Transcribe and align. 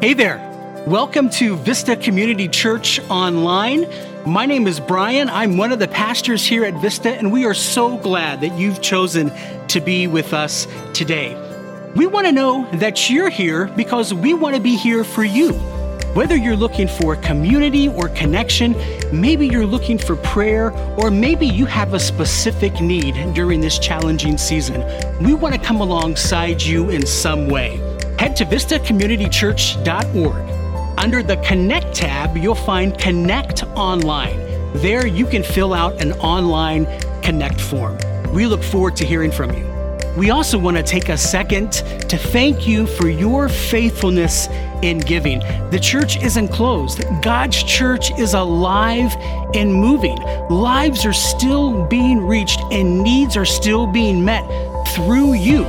Hey 0.00 0.14
there. 0.14 0.38
Welcome 0.86 1.28
to 1.30 1.56
Vista 1.56 1.96
Community 1.96 2.46
Church 2.46 3.00
Online. 3.10 3.84
My 4.24 4.46
name 4.46 4.68
is 4.68 4.78
Brian. 4.78 5.28
I'm 5.28 5.56
one 5.56 5.72
of 5.72 5.80
the 5.80 5.88
pastors 5.88 6.46
here 6.46 6.64
at 6.64 6.74
Vista, 6.74 7.16
and 7.16 7.32
we 7.32 7.44
are 7.44 7.52
so 7.52 7.96
glad 7.96 8.40
that 8.42 8.56
you've 8.56 8.80
chosen 8.80 9.32
to 9.66 9.80
be 9.80 10.06
with 10.06 10.32
us 10.32 10.68
today. 10.94 11.34
We 11.96 12.06
want 12.06 12.26
to 12.26 12.32
know 12.32 12.70
that 12.74 13.10
you're 13.10 13.28
here 13.28 13.66
because 13.74 14.14
we 14.14 14.34
want 14.34 14.54
to 14.54 14.60
be 14.60 14.76
here 14.76 15.02
for 15.02 15.24
you. 15.24 15.52
Whether 16.14 16.36
you're 16.36 16.54
looking 16.54 16.86
for 16.86 17.16
community 17.16 17.88
or 17.88 18.08
connection, 18.10 18.76
maybe 19.10 19.48
you're 19.48 19.66
looking 19.66 19.98
for 19.98 20.14
prayer, 20.14 20.70
or 20.96 21.10
maybe 21.10 21.48
you 21.48 21.66
have 21.66 21.94
a 21.94 21.98
specific 21.98 22.80
need 22.80 23.16
during 23.34 23.60
this 23.60 23.80
challenging 23.80 24.38
season, 24.38 24.80
we 25.20 25.34
want 25.34 25.56
to 25.56 25.60
come 25.60 25.80
alongside 25.80 26.62
you 26.62 26.88
in 26.90 27.04
some 27.04 27.48
way. 27.48 27.87
Head 28.18 28.36
to 28.36 28.44
vistacommunitychurch.org. 28.44 30.98
Under 30.98 31.22
the 31.22 31.36
Connect 31.36 31.94
tab, 31.94 32.36
you'll 32.36 32.56
find 32.56 32.98
Connect 32.98 33.62
Online. 33.76 34.36
There, 34.74 35.06
you 35.06 35.24
can 35.24 35.44
fill 35.44 35.72
out 35.72 36.02
an 36.02 36.14
online 36.14 36.86
Connect 37.22 37.60
form. 37.60 37.96
We 38.32 38.46
look 38.46 38.64
forward 38.64 38.96
to 38.96 39.06
hearing 39.06 39.30
from 39.30 39.52
you. 39.52 39.64
We 40.16 40.30
also 40.30 40.58
want 40.58 40.76
to 40.76 40.82
take 40.82 41.10
a 41.10 41.16
second 41.16 41.70
to 42.08 42.18
thank 42.18 42.66
you 42.66 42.88
for 42.88 43.08
your 43.08 43.48
faithfulness 43.48 44.48
in 44.82 44.98
giving. 44.98 45.38
The 45.70 45.78
church 45.80 46.20
isn't 46.20 46.48
closed, 46.48 47.04
God's 47.22 47.62
church 47.62 48.10
is 48.18 48.34
alive 48.34 49.14
and 49.54 49.72
moving. 49.72 50.16
Lives 50.50 51.06
are 51.06 51.12
still 51.12 51.86
being 51.86 52.26
reached, 52.26 52.58
and 52.72 53.00
needs 53.00 53.36
are 53.36 53.44
still 53.44 53.86
being 53.86 54.24
met 54.24 54.44
through 54.88 55.34
you. 55.34 55.64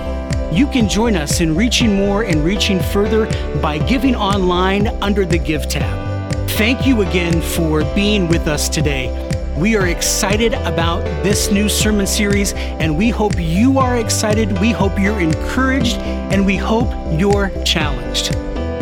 You 0.52 0.66
can 0.66 0.90
join 0.90 1.16
us 1.16 1.42
in 1.42 1.56
reaching 1.56 1.96
more 1.96 2.24
and 2.24 2.44
reaching 2.44 2.80
further 2.80 3.28
by 3.62 3.78
giving 3.78 4.16
online 4.16 4.88
under 5.02 5.24
the 5.24 5.38
Give 5.38 5.68
tab. 5.70 6.32
Thank 6.52 6.88
you 6.88 7.04
again 7.04 7.40
for 7.40 7.84
being 7.94 8.28
with 8.28 8.48
us 8.48 8.68
today. 8.68 9.28
We 9.60 9.76
are 9.76 9.88
excited 9.88 10.54
about 10.54 11.04
this 11.24 11.52
new 11.52 11.70
sermon 11.70 12.08
series, 12.08 12.54
and 12.54 12.98
we 12.98 13.10
hope 13.10 13.34
you 13.38 13.78
are 13.78 13.98
excited. 13.98 14.60
We 14.60 14.72
hope 14.72 14.98
you're 14.98 15.20
encouraged, 15.20 15.98
and 15.98 16.46
we 16.46 16.56
hope 16.56 16.90
you're 17.20 17.52
challenged. 17.64 18.36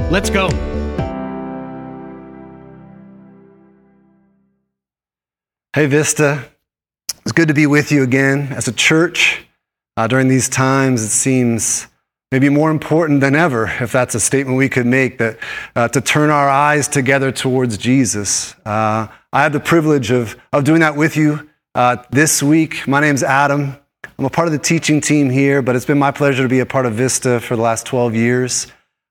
Let's 0.10 0.30
go. 0.30 0.50
Hey, 5.74 5.88
Vista. 5.88 6.46
It's 7.24 7.34
good 7.34 7.50
to 7.50 7.54
be 7.54 7.68
with 7.68 7.92
you 7.92 8.04
again 8.04 8.54
as 8.54 8.70
a 8.70 8.72
church. 8.72 9.47
Uh, 9.98 10.06
during 10.06 10.28
these 10.28 10.48
times, 10.48 11.02
it 11.02 11.10
seems 11.10 11.88
maybe 12.32 12.50
more 12.50 12.70
important 12.70 13.20
than 13.20 13.34
ever, 13.34 13.66
if 13.82 13.92
that's 13.92 14.14
a 14.14 14.20
statement 14.20 14.56
we 14.56 14.70
could 14.70 14.86
make, 14.86 15.18
that 15.18 15.40
uh, 15.76 15.88
to 15.88 16.00
turn 16.00 16.30
our 16.30 16.48
eyes 16.48 16.88
together 16.88 17.32
towards 17.32 17.80
Jesus. 17.80 18.54
Uh, 18.64 19.08
I 19.34 19.42
have 19.42 19.54
the 19.54 19.60
privilege 19.60 20.12
of, 20.12 20.40
of 20.54 20.64
doing 20.66 20.82
that 20.82 20.96
with 20.96 21.18
you 21.18 21.50
uh, 21.74 21.98
this 22.12 22.44
week. 22.44 22.88
My 22.88 23.02
name's 23.02 23.24
Adam. 23.24 23.76
I'm 24.20 24.26
a 24.26 24.30
part 24.30 24.48
of 24.48 24.52
the 24.52 24.60
teaching 24.60 25.02
team 25.02 25.32
here, 25.32 25.64
but 25.64 25.76
it's 25.76 25.86
been 25.86 25.98
my 25.98 26.12
pleasure 26.12 26.44
to 26.44 26.50
be 26.50 26.60
a 26.60 26.66
part 26.66 26.86
of 26.86 26.94
Vista 26.94 27.40
for 27.40 27.56
the 27.56 27.64
last 27.64 27.88
12 27.88 28.14
years. 28.14 28.68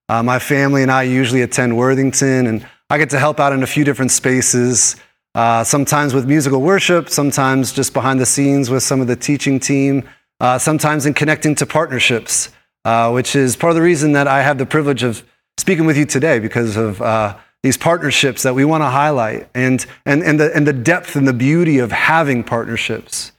Uh, 0.08 0.22
my 0.22 0.38
family 0.38 0.82
and 0.82 0.90
I 0.92 1.02
usually 1.02 1.42
attend 1.42 1.76
Worthington, 1.76 2.46
and 2.46 2.66
I 2.90 2.98
get 2.98 3.10
to 3.10 3.18
help 3.18 3.40
out 3.40 3.52
in 3.52 3.64
a 3.64 3.66
few 3.66 3.82
different 3.82 4.12
spaces. 4.12 4.94
Uh, 5.34 5.64
sometimes 5.64 6.14
with 6.14 6.26
musical 6.26 6.62
worship, 6.62 7.08
sometimes 7.08 7.72
just 7.72 7.92
behind 7.92 8.20
the 8.20 8.26
scenes 8.26 8.70
with 8.70 8.84
some 8.84 9.00
of 9.00 9.08
the 9.08 9.16
teaching 9.16 9.58
team, 9.58 10.08
uh, 10.40 10.58
sometimes 10.58 11.06
in 11.06 11.14
connecting 11.14 11.54
to 11.56 11.66
partnerships, 11.66 12.50
uh, 12.84 13.10
which 13.10 13.34
is 13.34 13.56
part 13.56 13.70
of 13.70 13.74
the 13.76 13.82
reason 13.82 14.12
that 14.12 14.28
I 14.28 14.42
have 14.42 14.58
the 14.58 14.66
privilege 14.66 15.02
of 15.02 15.24
speaking 15.58 15.86
with 15.86 15.96
you 15.96 16.04
today 16.04 16.38
because 16.38 16.76
of 16.76 17.00
uh, 17.00 17.36
these 17.62 17.76
partnerships 17.76 18.42
that 18.42 18.54
we 18.54 18.64
want 18.64 18.82
to 18.82 18.88
highlight 18.88 19.48
and, 19.54 19.84
and, 20.04 20.22
and, 20.22 20.38
the, 20.38 20.54
and 20.54 20.66
the 20.66 20.72
depth 20.72 21.16
and 21.16 21.26
the 21.26 21.32
beauty 21.32 21.78
of 21.78 21.90
having 21.90 22.44
partnerships. 22.44 23.32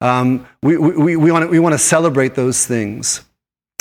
Um, 0.00 0.46
we, 0.62 0.76
we, 0.76 1.16
we, 1.16 1.30
want 1.30 1.44
to, 1.44 1.48
we 1.48 1.58
want 1.58 1.74
to 1.74 1.78
celebrate 1.78 2.34
those 2.34 2.66
things. 2.66 3.22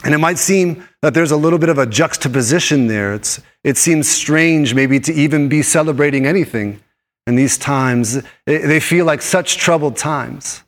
And 0.03 0.13
it 0.13 0.19
might 0.19 0.38
seem 0.38 0.88
that 1.01 1.13
there's 1.13 1.31
a 1.31 1.38
little 1.38 1.59
bit 1.59 1.69
of 1.69 1.78
a 1.78 1.86
juxtaposition 1.86 2.88
there. 2.88 3.13
It's, 3.13 3.41
it 3.63 3.78
seems 3.78 4.07
strange, 4.07 4.74
maybe, 4.74 5.00
to 5.01 5.13
even 5.13 5.50
be 5.50 5.62
celebrating 5.62 6.25
anything 6.25 6.81
in 7.28 7.36
these 7.36 7.57
times. 7.57 8.22
They 8.46 8.80
feel 8.80 9.06
like 9.06 9.22
such 9.22 9.57
troubled 9.57 9.97
times. 9.97 10.63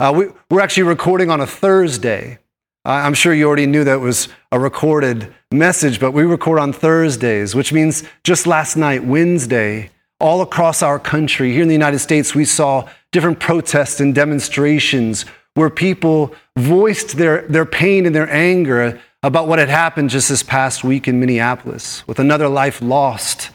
Uh, 0.00 0.12
we, 0.16 0.26
we're 0.50 0.60
actually 0.60 0.82
recording 0.82 1.30
on 1.30 1.40
a 1.40 1.46
Thursday. 1.46 2.38
I'm 2.84 3.14
sure 3.14 3.32
you 3.32 3.46
already 3.46 3.66
knew 3.66 3.84
that 3.84 4.00
was 4.00 4.28
a 4.50 4.58
recorded 4.58 5.32
message, 5.52 6.00
but 6.00 6.10
we 6.10 6.24
record 6.24 6.58
on 6.58 6.72
Thursdays, 6.72 7.54
which 7.54 7.72
means 7.72 8.02
just 8.24 8.44
last 8.44 8.76
night, 8.76 9.04
Wednesday, 9.04 9.90
all 10.18 10.42
across 10.42 10.82
our 10.82 10.98
country, 10.98 11.52
here 11.52 11.62
in 11.62 11.68
the 11.68 11.74
United 11.74 12.00
States, 12.00 12.34
we 12.34 12.44
saw 12.44 12.88
different 13.12 13.38
protests 13.38 14.00
and 14.00 14.12
demonstrations 14.12 15.24
where 15.54 15.70
people 15.70 16.34
voiced 16.58 17.16
their, 17.16 17.42
their 17.46 17.66
pain 17.66 18.04
and 18.04 18.16
their 18.16 18.28
anger 18.28 19.00
about 19.22 19.46
what 19.46 19.60
had 19.60 19.68
happened 19.68 20.10
just 20.10 20.28
this 20.28 20.42
past 20.42 20.82
week 20.82 21.06
in 21.06 21.20
Minneapolis, 21.20 22.04
with 22.08 22.18
another 22.18 22.48
life 22.48 22.82
lost 22.82 23.50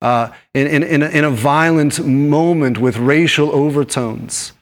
uh, 0.00 0.32
in, 0.52 0.66
in, 0.66 0.82
in, 0.82 1.02
a, 1.04 1.08
in 1.10 1.24
a 1.24 1.30
violent 1.30 2.04
moment 2.04 2.78
with 2.78 2.96
racial 2.96 3.52
overtones 3.52 4.52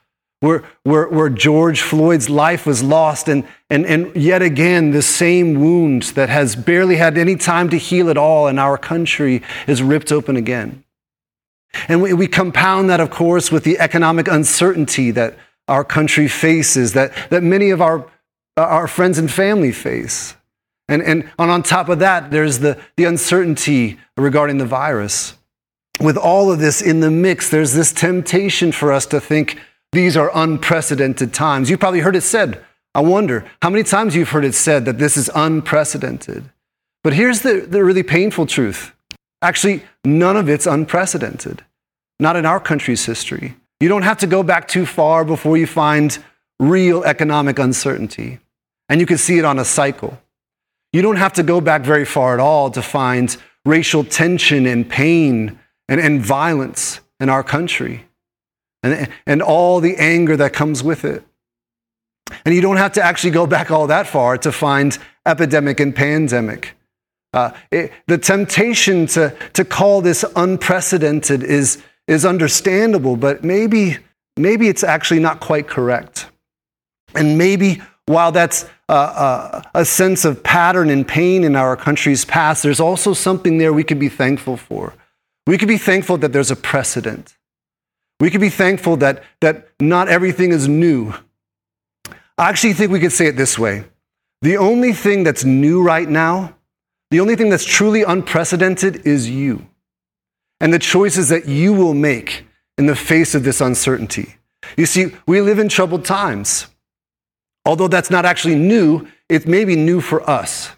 where, 0.41 0.65
where, 0.83 1.07
where 1.09 1.29
George 1.29 1.83
Floyd's 1.83 2.31
life 2.31 2.67
was 2.67 2.83
lost, 2.83 3.29
and, 3.29 3.47
and, 3.69 3.85
and 3.85 4.15
yet 4.17 4.41
again, 4.41 4.91
the 4.91 5.03
same 5.03 5.61
wound 5.61 6.03
that 6.15 6.31
has 6.31 6.57
barely 6.57 6.97
had 6.97 7.19
any 7.19 7.37
time 7.37 7.69
to 7.69 7.77
heal 7.77 8.09
at 8.09 8.17
all 8.17 8.49
in 8.49 8.59
our 8.59 8.79
country 8.79 9.43
is 9.67 9.83
ripped 9.83 10.11
open 10.11 10.37
again. 10.37 10.83
And 11.89 12.03
we, 12.03 12.15
we 12.15 12.27
compound 12.27 12.89
that, 12.89 13.01
of 13.01 13.11
course, 13.11 13.53
with 13.53 13.65
the 13.65 13.79
economic 13.79 14.29
uncertainty 14.29 15.11
that 15.13 15.39
our 15.69 15.85
country 15.85 16.27
faces, 16.27 16.95
that, 16.95 17.13
that 17.31 17.43
many 17.43 17.71
of 17.71 17.81
our, 17.81 18.11
our 18.57 18.89
friends 18.89 19.19
and 19.19 19.31
family 19.31 19.73
face. 19.73 20.35
And, 20.89 21.03
and 21.03 21.31
on 21.39 21.63
top 21.63 21.89
of 21.89 22.01
that, 22.01 22.31
there's 22.31 22.59
the, 22.59 22.81
the 22.97 23.05
uncertainty 23.05 23.99
regarding 24.17 24.59
the 24.59 24.67
virus. 24.67 25.35
With 26.01 26.17
all 26.17 26.51
of 26.51 26.59
this 26.59 26.81
in 26.81 27.01
the 27.01 27.11
mix, 27.11 27.51
there's 27.51 27.75
this 27.75 27.93
temptation 27.93 28.73
for 28.73 28.91
us 28.91 29.07
to 29.07 29.21
think 29.21 29.61
these 29.93 30.17
are 30.17 30.31
unprecedented 30.35 31.35
times. 31.35 31.69
You've 31.69 31.81
probably 31.81 32.01
heard 32.01 32.17
it 32.17 32.23
said. 32.23 32.65
I 32.95 33.01
wonder 33.01 33.45
how 33.63 33.71
many 33.71 33.85
times 33.85 34.15
you've 34.15 34.31
heard 34.31 34.45
it 34.45 34.55
said 34.55 34.85
that 34.85 34.99
this 34.99 35.17
is 35.17 35.31
unprecedented. 35.35 36.51
But 37.03 37.15
here's 37.15 37.41
the, 37.41 37.61
the 37.61 37.85
really 37.85 38.03
painful 38.03 38.47
truth 38.47 38.93
actually, 39.43 39.83
none 40.05 40.37
of 40.37 40.51
it's 40.51 40.67
unprecedented, 40.67 41.65
not 42.19 42.37
in 42.37 42.45
our 42.45 42.61
country's 42.61 43.07
history. 43.07 43.57
You 43.81 43.89
don't 43.89 44.03
have 44.03 44.19
to 44.19 44.27
go 44.27 44.43
back 44.43 44.69
too 44.69 44.85
far 44.85 45.25
before 45.25 45.57
you 45.57 45.67
find 45.67 46.23
real 46.59 47.03
economic 47.05 47.59
uncertainty. 47.59 48.39
And 48.91 49.01
you 49.01 49.07
can 49.07 49.17
see 49.17 49.39
it 49.39 49.47
on 49.47 49.59
a 49.59 49.65
cycle. 49.65 50.21
You 50.93 51.01
don't 51.01 51.17
have 51.17 51.33
to 51.35 51.43
go 51.43 51.63
back 51.63 51.83
very 51.83 52.05
far 52.05 52.35
at 52.35 52.41
all 52.41 52.71
to 52.73 52.83
find 52.83 53.35
racial 53.65 54.05
tension 54.05 54.67
and 54.67 54.87
pain 54.87 55.59
and, 55.89 56.01
and 56.01 56.21
violence 56.21 57.01
in 57.19 57.31
our 57.31 57.43
country 57.43 58.05
and, 58.83 59.09
and 59.27 59.43
all 59.43 59.81
the 59.81 59.97
anger 59.97 60.37
that 60.37 60.53
comes 60.53 60.83
with 60.83 61.05
it. 61.05 61.25
And 62.45 62.55
you 62.55 62.61
don't 62.61 62.77
have 62.77 62.93
to 62.93 63.03
actually 63.03 63.33
go 63.33 63.47
back 63.47 63.71
all 63.71 63.87
that 63.89 64.07
far 64.07 64.39
to 64.39 64.53
find 64.53 64.97
epidemic 65.27 65.81
and 65.81 65.95
pandemic. 65.95 66.77
Uh, 67.33 67.53
it, 67.71 67.93
the 68.07 68.19
temptation 68.19 69.07
to, 69.07 69.35
to 69.53 69.65
call 69.65 70.01
this 70.01 70.25
unprecedented 70.37 71.43
is, 71.43 71.83
is 72.09 72.25
understandable, 72.25 73.17
but 73.17 73.45
maybe, 73.45 73.99
maybe 74.37 74.69
it's 74.69 74.83
actually 74.83 75.21
not 75.21 75.41
quite 75.41 75.69
correct. 75.69 76.27
And 77.15 77.39
maybe 77.39 77.83
while 78.07 78.33
that's 78.33 78.65
uh, 78.89 78.93
uh, 78.93 79.63
a 79.75 79.85
sense 79.85 80.25
of 80.25 80.43
pattern 80.43 80.91
and 80.91 81.07
pain 81.07 81.45
in 81.45 81.55
our 81.55 81.77
country's 81.77 82.25
past, 82.25 82.63
there's 82.63 82.81
also 82.81 83.13
something 83.13 83.59
there 83.59 83.73
we 83.73 83.85
can 83.85 83.99
be 83.99 84.09
thankful 84.09 84.57
for. 84.57 84.95
We 85.47 85.59
can 85.59 85.69
be 85.69 85.79
thankful 85.79 86.17
that 86.19 86.33
there's 86.33 86.51
a 86.51 86.57
precedent. 86.57 87.37
We 88.21 88.31
can 88.31 88.41
be 88.41 88.51
thankful 88.51 88.99
that, 88.99 89.25
that 89.41 89.69
not 89.81 90.09
everything 90.09 90.53
is 90.53 90.69
new. 90.69 91.15
I 92.39 92.49
actually 92.49 92.75
think 92.75 92.93
we 92.93 93.01
could 93.01 93.13
say 93.13 93.27
it 93.27 93.37
this 93.37 93.59
way 93.59 93.85
the 94.43 94.57
only 94.57 94.93
thing 94.93 95.25
that's 95.25 95.45
new 95.45 95.83
right 95.83 96.09
now, 96.09 96.55
the 97.11 97.21
only 97.21 97.37
thing 97.37 97.51
that's 97.51 97.65
truly 97.65 98.03
unprecedented 98.03 99.07
is 99.07 99.29
you 99.29 99.67
and 100.61 100.73
the 100.73 100.79
choices 100.79 101.29
that 101.31 101.47
you 101.47 101.73
will 101.73 101.95
make 101.95 102.47
in 102.79 102.87
the 102.87 102.95
face 102.95 103.35
of 103.35 103.45
this 103.45 103.61
uncertainty. 103.61 104.37
You 104.77 104.87
see, 104.87 105.15
we 105.27 105.41
live 105.41 105.59
in 105.59 105.69
troubled 105.69 106.05
times. 106.05 106.67
Although 107.65 107.89
that's 107.89 108.11
not 108.11 108.25
actually 108.25 108.55
new, 108.55 109.09
it 109.29 109.47
may 109.47 109.65
be 109.65 109.77
new 109.77 110.01
for 110.01 110.29
us, 110.29 110.71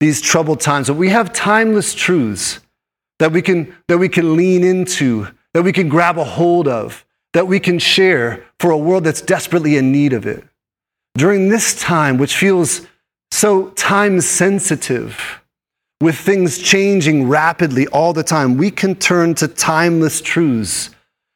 these 0.00 0.20
troubled 0.20 0.60
times. 0.60 0.88
But 0.88 0.96
we 0.96 1.10
have 1.10 1.32
timeless 1.32 1.94
truths 1.94 2.60
that 3.18 3.32
we 3.32 3.42
can, 3.42 3.74
that 3.88 3.98
we 3.98 4.08
can 4.08 4.36
lean 4.36 4.64
into 4.64 5.28
that 5.54 5.62
we 5.62 5.72
can 5.72 5.88
grab 5.88 6.18
a 6.18 6.24
hold 6.24 6.68
of, 6.68 7.04
that 7.32 7.46
we 7.46 7.60
can 7.60 7.78
share 7.78 8.44
for 8.60 8.70
a 8.70 8.78
world 8.78 9.04
that's 9.04 9.22
desperately 9.22 9.76
in 9.76 9.92
need 9.92 10.12
of 10.12 10.26
it. 10.26 10.44
During 11.16 11.48
this 11.48 11.78
time, 11.80 12.18
which 12.18 12.36
feels 12.36 12.86
so 13.30 13.70
time 13.70 14.20
sensitive, 14.20 15.40
with 16.00 16.16
things 16.16 16.58
changing 16.58 17.28
rapidly 17.28 17.86
all 17.88 18.12
the 18.12 18.22
time, 18.22 18.56
we 18.56 18.70
can 18.70 18.94
turn 18.94 19.34
to 19.34 19.48
timeless 19.48 20.20
truths, 20.20 20.90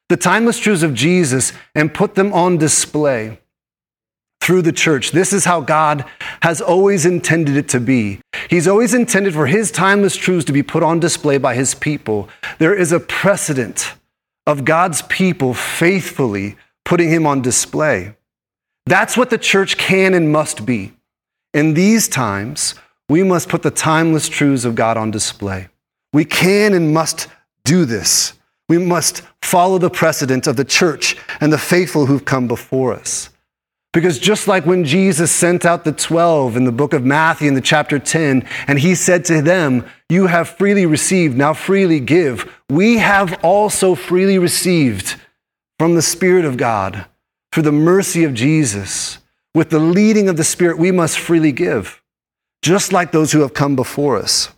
the 0.09 0.17
timeless 0.17 0.59
truths 0.59 0.83
of 0.83 0.95
Jesus, 0.95 1.53
and 1.75 1.93
put 1.93 2.15
them 2.15 2.33
on 2.33 2.59
display 2.59 3.39
through 4.41 4.63
the 4.63 4.73
church. 4.73 5.11
This 5.11 5.33
is 5.33 5.45
how 5.45 5.61
God 5.61 6.05
has 6.43 6.61
always 6.61 7.07
intended 7.07 7.57
it 7.57 7.69
to 7.71 7.81
be. 7.81 8.21
He's 8.51 8.69
always 8.69 8.95
intended 8.95 9.35
for 9.35 9.47
his 9.47 9.71
timeless 9.71 10.17
truths 10.17 10.45
to 10.47 10.53
be 10.53 10.63
put 10.63 10.83
on 10.83 11.01
display 11.01 11.39
by 11.39 11.55
his 11.55 11.75
people. 11.75 12.29
There 12.59 12.75
is 12.75 12.93
a 12.93 13.01
precedent 13.01 13.95
of 14.47 14.65
God's 14.65 15.03
people 15.03 15.55
faithfully 15.55 16.57
putting 16.85 17.11
him 17.11 17.27
on 17.27 17.43
display. 17.43 18.15
That's 18.87 19.17
what 19.17 19.31
the 19.31 19.39
church 19.39 19.77
can 19.79 20.15
and 20.15 20.33
must 20.33 20.67
be. 20.67 20.93
In 21.55 21.75
these 21.75 22.09
times, 22.09 22.75
we 23.09 23.23
must 23.23 23.49
put 23.49 23.63
the 23.63 23.71
timeless 23.71 24.29
truths 24.29 24.65
of 24.65 24.75
God 24.75 24.97
on 24.97 25.11
display. 25.11 25.69
We 26.13 26.25
can 26.25 26.75
and 26.75 26.93
must 26.93 27.29
do 27.65 27.85
this. 27.85 28.35
We 28.69 28.79
must 28.79 29.23
follow 29.43 29.79
the 29.79 29.91
precedent 29.91 30.47
of 30.47 30.57
the 30.57 30.65
church 30.65 31.17
and 31.41 31.53
the 31.53 31.59
faithful 31.59 32.07
who've 32.07 32.25
come 32.25 32.49
before 32.49 32.93
us. 32.95 33.29
Because 33.93 34.19
just 34.19 34.49
like 34.49 34.65
when 34.65 34.85
Jesus 34.85 35.31
sent 35.31 35.67
out 35.67 35.85
the 35.85 35.93
12 35.93 36.57
in 36.57 36.65
the 36.65 36.73
book 36.73 36.95
of 36.95 37.05
Matthew 37.05 37.49
in 37.49 37.55
the 37.55 37.61
chapter 37.61 37.99
10, 37.99 38.47
and 38.67 38.79
he 38.79 38.95
said 38.95 39.25
to 39.27 39.43
them, 39.43 39.85
You 40.09 40.29
have 40.29 40.49
freely 40.49 40.87
received, 40.87 41.37
now 41.37 41.53
freely 41.53 42.01
give, 42.01 42.51
we 42.71 42.99
have 42.99 43.39
also 43.45 43.95
freely 43.95 44.39
received 44.39 45.17
from 45.79 45.95
the 45.95 46.03
Spirit 46.03 46.47
of 46.47 46.57
God 46.57 47.05
through 47.53 47.65
the 47.65 47.73
mercy 47.73 48.25
of 48.25 48.33
Jesus. 48.33 49.19
With 49.55 49.69
the 49.69 49.79
leading 49.79 50.31
of 50.31 50.39
the 50.39 50.45
Spirit, 50.45 50.79
we 50.79 50.91
must 50.91 51.19
freely 51.19 51.53
give 51.53 52.03
just 52.63 52.93
like 52.93 53.11
those 53.11 53.33
who 53.33 53.41
have 53.41 53.53
come 53.53 53.77
before 53.77 54.17
us. 54.17 54.51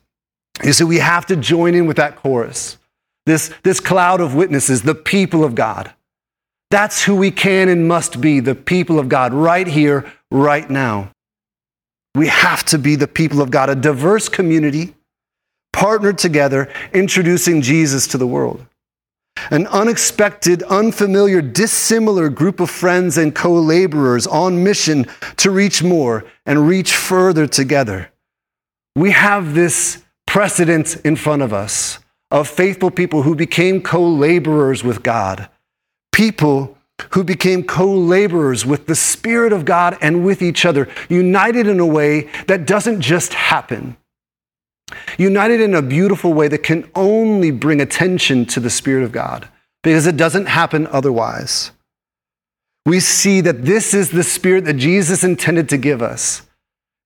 You 0.63 0.73
see, 0.73 0.85
we 0.85 0.99
have 0.99 1.27
to 1.27 1.37
join 1.37 1.75
in 1.75 1.87
with 1.87 1.97
that 1.97 2.17
chorus, 2.17 2.79
this, 3.27 3.53
this 3.63 3.81
cloud 3.81 4.21
of 4.21 4.35
witnesses, 4.35 4.83
the 4.83 4.95
people 4.95 5.43
of 5.43 5.55
God. 5.55 5.93
That's 6.75 7.05
who 7.05 7.15
we 7.15 7.31
can 7.31 7.69
and 7.69 7.87
must 7.87 8.21
be, 8.21 8.41
the 8.41 8.57
people 8.57 8.99
of 8.99 9.09
God, 9.09 9.33
right 9.33 9.65
here, 9.69 10.13
right 10.33 10.69
now. 10.69 11.13
We 12.17 12.27
have 12.27 12.65
to 12.65 12.79
be 12.79 12.97
the 12.97 13.07
people 13.07 13.41
of 13.41 13.53
God, 13.53 13.71
a 13.71 13.77
diverse 13.77 14.29
community, 14.29 14.97
partnered 15.73 16.19
together, 16.19 16.69
introducing 16.93 17.63
Jesus 17.63 18.09
to 18.09 18.19
the 18.19 18.27
world. 18.27 18.67
An 19.53 19.69
unexpected, 19.69 20.65
unfamiliar, 20.65 21.41
dissimilar 21.41 22.29
group 22.29 22.59
of 22.59 22.71
friends 22.71 23.19
and 23.19 23.33
co 23.33 23.53
laborers 23.53 24.27
on 24.27 24.65
mission 24.65 25.07
to 25.37 25.53
reach 25.53 25.81
more 25.85 26.25
and 26.45 26.67
reach 26.67 26.93
further 26.93 27.47
together. 27.47 28.11
We 28.97 29.13
have 29.13 29.55
this 29.55 30.03
precedent 30.27 30.97
in 31.05 31.15
front 31.15 31.43
of 31.43 31.53
us 31.53 32.01
of 32.33 32.49
faithful 32.49 32.91
people 32.91 33.23
who 33.23 33.37
became 33.37 33.81
co 33.81 34.03
laborers 34.03 34.83
with 34.83 35.05
God, 35.05 35.49
people 36.15 36.79
who 37.11 37.23
became 37.25 37.63
co 37.63 37.93
laborers 37.93 38.65
with 38.65 38.87
the 38.87 38.95
Spirit 38.95 39.53
of 39.53 39.67
God 39.67 39.99
and 40.01 40.25
with 40.25 40.41
each 40.41 40.65
other, 40.65 40.89
united 41.11 41.67
in 41.67 41.79
a 41.79 41.87
way 41.87 42.31
that 42.47 42.67
doesn't 42.67 43.03
just 43.03 43.35
happen 43.35 43.97
united 45.19 45.61
in 45.61 45.75
a 45.75 45.83
beautiful 45.83 46.33
way 46.33 46.49
that 46.49 46.63
can 46.63 46.91
only 46.95 47.51
bring 47.51 47.81
attention 47.81 48.47
to 48.47 48.61
the 48.61 48.71
Spirit 48.71 49.05
of 49.05 49.13
God 49.13 49.49
because 49.83 50.07
it 50.07 50.17
doesn't 50.17 50.47
happen 50.47 50.87
otherwise. 50.89 51.71
We 52.87 53.01
see 53.01 53.41
that 53.41 53.65
this 53.65 53.95
is 53.95 54.11
the 54.11 54.23
Spirit 54.23 54.65
that 54.67 54.75
Jesus 54.75 55.25
intended 55.25 55.69
to 55.71 55.79
give 55.79 56.03
us. 56.03 56.43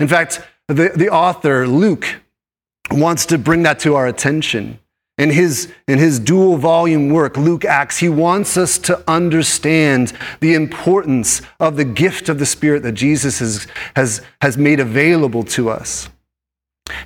In 0.01 0.09
fact, 0.09 0.43
the, 0.67 0.93
the 0.95 1.09
author, 1.09 1.67
Luke, 1.67 2.21
wants 2.91 3.27
to 3.27 3.39
bring 3.39 3.63
that 3.63 3.79
to 3.81 3.95
our 3.95 4.07
attention. 4.07 4.79
In 5.19 5.31
his, 5.31 5.73
in 5.89 5.99
his 5.99 6.21
dual 6.21 6.57
volume 6.59 7.11
work, 7.11 7.37
Luke 7.37 7.65
Acts, 7.65 7.99
he 7.99 8.09
wants 8.09 8.57
us 8.57 8.79
to 8.79 9.03
understand 9.11 10.13
the 10.39 10.55
importance 10.55 11.43
of 11.59 11.77
the 11.77 11.85
gift 11.85 12.29
of 12.29 12.39
the 12.39 12.47
Spirit 12.47 12.85
that 12.85 12.93
Jesus 12.93 13.41
has, 13.41 13.67
has, 13.97 14.23
has 14.41 14.57
made 14.57 14.79
available 14.79 15.43
to 15.43 15.71
us. 15.71 16.09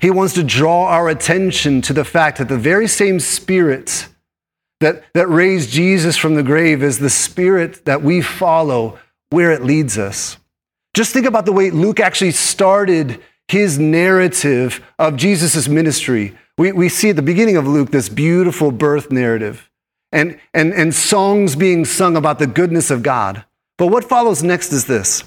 He 0.00 0.10
wants 0.10 0.34
to 0.34 0.44
draw 0.44 0.88
our 0.88 1.08
attention 1.08 1.80
to 1.82 1.94
the 1.94 2.04
fact 2.04 2.38
that 2.38 2.48
the 2.48 2.58
very 2.58 2.86
same 2.86 3.18
Spirit 3.18 4.08
that, 4.80 5.04
that 5.14 5.28
raised 5.28 5.70
Jesus 5.70 6.16
from 6.16 6.34
the 6.34 6.42
grave 6.42 6.82
is 6.82 6.98
the 6.98 7.10
Spirit 7.10 7.86
that 7.86 8.02
we 8.02 8.20
follow 8.20 8.98
where 9.30 9.52
it 9.52 9.64
leads 9.64 9.96
us. 9.96 10.36
Just 10.92 11.14
think 11.14 11.24
about 11.24 11.46
the 11.46 11.52
way 11.52 11.70
Luke 11.70 12.00
actually 12.00 12.32
started 12.32 13.22
his 13.48 13.78
narrative 13.78 14.84
of 14.98 15.16
Jesus' 15.16 15.66
ministry. 15.68 16.36
We, 16.58 16.72
we 16.72 16.88
see 16.88 17.10
at 17.10 17.16
the 17.16 17.22
beginning 17.22 17.56
of 17.56 17.66
Luke 17.66 17.90
this 17.90 18.08
beautiful 18.08 18.70
birth 18.70 19.10
narrative 19.10 19.70
and, 20.12 20.38
and, 20.52 20.72
and 20.74 20.94
songs 20.94 21.56
being 21.56 21.84
sung 21.84 22.16
about 22.16 22.38
the 22.38 22.46
goodness 22.46 22.90
of 22.90 23.02
God. 23.02 23.44
But 23.78 23.86
what 23.86 24.04
follows 24.04 24.42
next 24.42 24.72
is 24.72 24.84
this. 24.84 25.24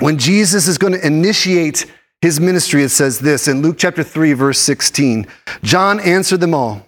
When 0.00 0.18
Jesus 0.18 0.66
is 0.66 0.78
going 0.78 0.94
to 0.94 1.06
initiate 1.06 1.86
his 2.20 2.40
ministry, 2.40 2.82
it 2.82 2.88
says 2.88 3.20
this 3.20 3.46
in 3.46 3.62
Luke 3.62 3.76
chapter 3.78 4.02
3, 4.02 4.32
verse 4.32 4.58
16 4.58 5.26
John 5.62 6.00
answered 6.00 6.40
them 6.40 6.54
all 6.54 6.86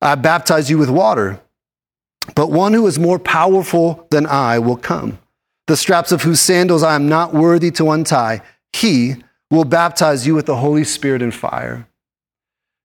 I 0.00 0.14
baptize 0.16 0.68
you 0.68 0.76
with 0.76 0.90
water, 0.90 1.40
but 2.34 2.50
one 2.50 2.74
who 2.74 2.86
is 2.86 2.98
more 2.98 3.18
powerful 3.18 4.06
than 4.10 4.26
I 4.26 4.58
will 4.58 4.76
come, 4.76 5.18
the 5.66 5.76
straps 5.76 6.12
of 6.12 6.22
whose 6.22 6.40
sandals 6.40 6.82
I 6.82 6.94
am 6.94 7.08
not 7.08 7.32
worthy 7.32 7.70
to 7.72 7.90
untie. 7.90 8.42
He 8.74 9.16
will 9.50 9.64
baptize 9.64 10.26
you 10.26 10.34
with 10.34 10.46
the 10.46 10.56
Holy 10.56 10.84
Spirit 10.84 11.22
and 11.22 11.34
fire. 11.34 11.88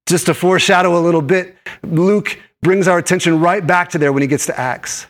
Just 0.07 0.25
to 0.25 0.33
foreshadow 0.33 0.97
a 0.97 1.01
little 1.01 1.21
bit, 1.21 1.55
Luke 1.83 2.39
brings 2.61 2.87
our 2.87 2.97
attention 2.97 3.39
right 3.39 3.65
back 3.65 3.89
to 3.89 3.97
there 3.97 4.11
when 4.11 4.21
he 4.21 4.27
gets 4.27 4.45
to 4.47 4.59
Acts. 4.59 5.07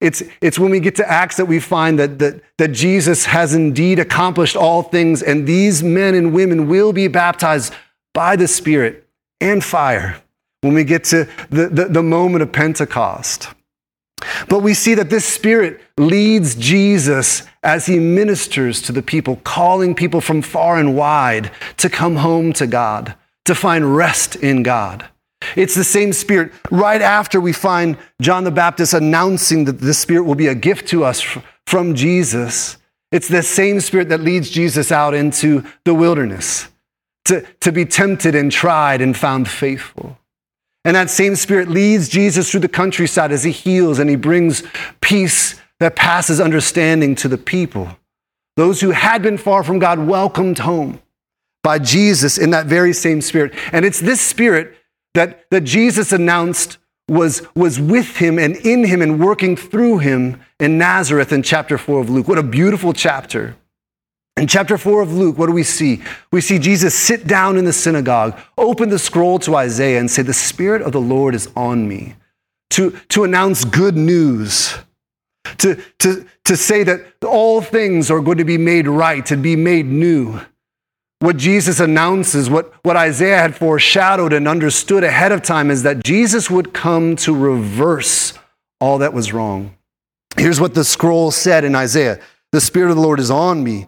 It's, 0.00 0.22
it's 0.40 0.58
when 0.58 0.70
we 0.70 0.80
get 0.80 0.96
to 0.96 1.10
Acts 1.10 1.36
that 1.36 1.44
we 1.44 1.60
find 1.60 1.98
that, 1.98 2.18
that, 2.20 2.40
that 2.58 2.68
Jesus 2.68 3.26
has 3.26 3.54
indeed 3.54 3.98
accomplished 3.98 4.56
all 4.56 4.82
things, 4.82 5.22
and 5.22 5.46
these 5.46 5.82
men 5.82 6.14
and 6.14 6.32
women 6.32 6.68
will 6.68 6.92
be 6.92 7.08
baptized 7.08 7.74
by 8.14 8.36
the 8.36 8.48
Spirit 8.48 9.06
and 9.40 9.62
fire 9.62 10.22
when 10.62 10.74
we 10.74 10.84
get 10.84 11.04
to 11.04 11.28
the, 11.50 11.68
the, 11.68 11.84
the 11.86 12.02
moment 12.02 12.42
of 12.42 12.52
Pentecost. 12.52 13.48
But 14.48 14.60
we 14.60 14.74
see 14.74 14.94
that 14.94 15.10
this 15.10 15.24
Spirit 15.24 15.80
leads 15.96 16.54
Jesus 16.54 17.46
as 17.62 17.86
he 17.86 17.98
ministers 17.98 18.80
to 18.82 18.92
the 18.92 19.02
people, 19.02 19.36
calling 19.36 19.94
people 19.94 20.20
from 20.20 20.42
far 20.42 20.78
and 20.78 20.96
wide 20.96 21.50
to 21.78 21.90
come 21.90 22.16
home 22.16 22.52
to 22.54 22.66
God, 22.66 23.14
to 23.50 23.54
find 23.56 23.96
rest 23.96 24.36
in 24.36 24.62
God. 24.62 25.08
It's 25.56 25.74
the 25.74 25.82
same 25.82 26.12
Spirit. 26.12 26.52
Right 26.70 27.02
after 27.02 27.40
we 27.40 27.52
find 27.52 27.98
John 28.22 28.44
the 28.44 28.52
Baptist 28.52 28.94
announcing 28.94 29.64
that 29.64 29.80
the 29.80 29.92
Spirit 29.92 30.22
will 30.22 30.36
be 30.36 30.46
a 30.46 30.54
gift 30.54 30.86
to 30.90 31.02
us 31.02 31.20
from 31.66 31.96
Jesus, 31.96 32.76
it's 33.10 33.26
the 33.26 33.42
same 33.42 33.80
Spirit 33.80 34.08
that 34.10 34.20
leads 34.20 34.50
Jesus 34.50 34.92
out 34.92 35.14
into 35.14 35.64
the 35.84 35.94
wilderness 35.94 36.68
to, 37.24 37.44
to 37.58 37.72
be 37.72 37.84
tempted 37.84 38.36
and 38.36 38.52
tried 38.52 39.00
and 39.00 39.16
found 39.16 39.48
faithful. 39.48 40.16
And 40.84 40.94
that 40.94 41.10
same 41.10 41.34
Spirit 41.34 41.68
leads 41.68 42.08
Jesus 42.08 42.48
through 42.48 42.60
the 42.60 42.68
countryside 42.68 43.32
as 43.32 43.42
he 43.42 43.50
heals 43.50 43.98
and 43.98 44.08
he 44.08 44.14
brings 44.14 44.62
peace 45.00 45.60
that 45.80 45.96
passes 45.96 46.40
understanding 46.40 47.16
to 47.16 47.26
the 47.26 47.38
people. 47.38 47.96
Those 48.56 48.80
who 48.80 48.92
had 48.92 49.22
been 49.22 49.38
far 49.38 49.64
from 49.64 49.80
God 49.80 49.98
welcomed 49.98 50.60
home 50.60 51.00
by 51.62 51.78
Jesus 51.78 52.38
in 52.38 52.50
that 52.50 52.66
very 52.66 52.92
same 52.92 53.20
Spirit. 53.20 53.54
And 53.72 53.84
it's 53.84 54.00
this 54.00 54.20
Spirit 54.20 54.76
that, 55.14 55.44
that 55.50 55.62
Jesus 55.62 56.12
announced 56.12 56.78
was, 57.08 57.42
was 57.54 57.80
with 57.80 58.18
him 58.18 58.38
and 58.38 58.56
in 58.56 58.84
him 58.84 59.02
and 59.02 59.18
working 59.18 59.56
through 59.56 59.98
him 59.98 60.40
in 60.60 60.78
Nazareth 60.78 61.32
in 61.32 61.42
chapter 61.42 61.76
4 61.76 62.00
of 62.00 62.10
Luke. 62.10 62.28
What 62.28 62.38
a 62.38 62.42
beautiful 62.42 62.92
chapter. 62.92 63.56
In 64.36 64.46
chapter 64.46 64.78
4 64.78 65.02
of 65.02 65.12
Luke, 65.12 65.36
what 65.36 65.46
do 65.46 65.52
we 65.52 65.64
see? 65.64 66.02
We 66.30 66.40
see 66.40 66.58
Jesus 66.58 66.94
sit 66.94 67.26
down 67.26 67.58
in 67.58 67.64
the 67.64 67.72
synagogue, 67.72 68.38
open 68.56 68.88
the 68.88 68.98
scroll 68.98 69.38
to 69.40 69.56
Isaiah, 69.56 69.98
and 69.98 70.10
say, 70.10 70.22
The 70.22 70.32
Spirit 70.32 70.82
of 70.82 70.92
the 70.92 71.00
Lord 71.00 71.34
is 71.34 71.50
on 71.56 71.88
me 71.88 72.14
to, 72.70 72.92
to 73.08 73.24
announce 73.24 73.64
good 73.64 73.96
news, 73.96 74.76
to, 75.58 75.82
to, 75.98 76.24
to 76.44 76.56
say 76.56 76.84
that 76.84 77.12
all 77.24 77.60
things 77.60 78.10
are 78.10 78.20
going 78.20 78.38
to 78.38 78.44
be 78.44 78.58
made 78.58 78.86
right 78.86 79.28
and 79.30 79.42
be 79.42 79.56
made 79.56 79.86
new. 79.86 80.40
What 81.20 81.36
Jesus 81.36 81.80
announces, 81.80 82.48
what, 82.48 82.72
what 82.82 82.96
Isaiah 82.96 83.38
had 83.38 83.54
foreshadowed 83.54 84.32
and 84.32 84.48
understood 84.48 85.04
ahead 85.04 85.32
of 85.32 85.42
time, 85.42 85.70
is 85.70 85.82
that 85.82 86.02
Jesus 86.02 86.50
would 86.50 86.72
come 86.72 87.14
to 87.16 87.34
reverse 87.34 88.32
all 88.80 88.98
that 88.98 89.12
was 89.12 89.32
wrong. 89.32 89.76
Here's 90.38 90.60
what 90.60 90.74
the 90.74 90.84
scroll 90.84 91.30
said 91.30 91.64
in 91.64 91.74
Isaiah 91.74 92.20
The 92.52 92.60
Spirit 92.60 92.90
of 92.90 92.96
the 92.96 93.02
Lord 93.02 93.20
is 93.20 93.30
on 93.30 93.62
me 93.62 93.86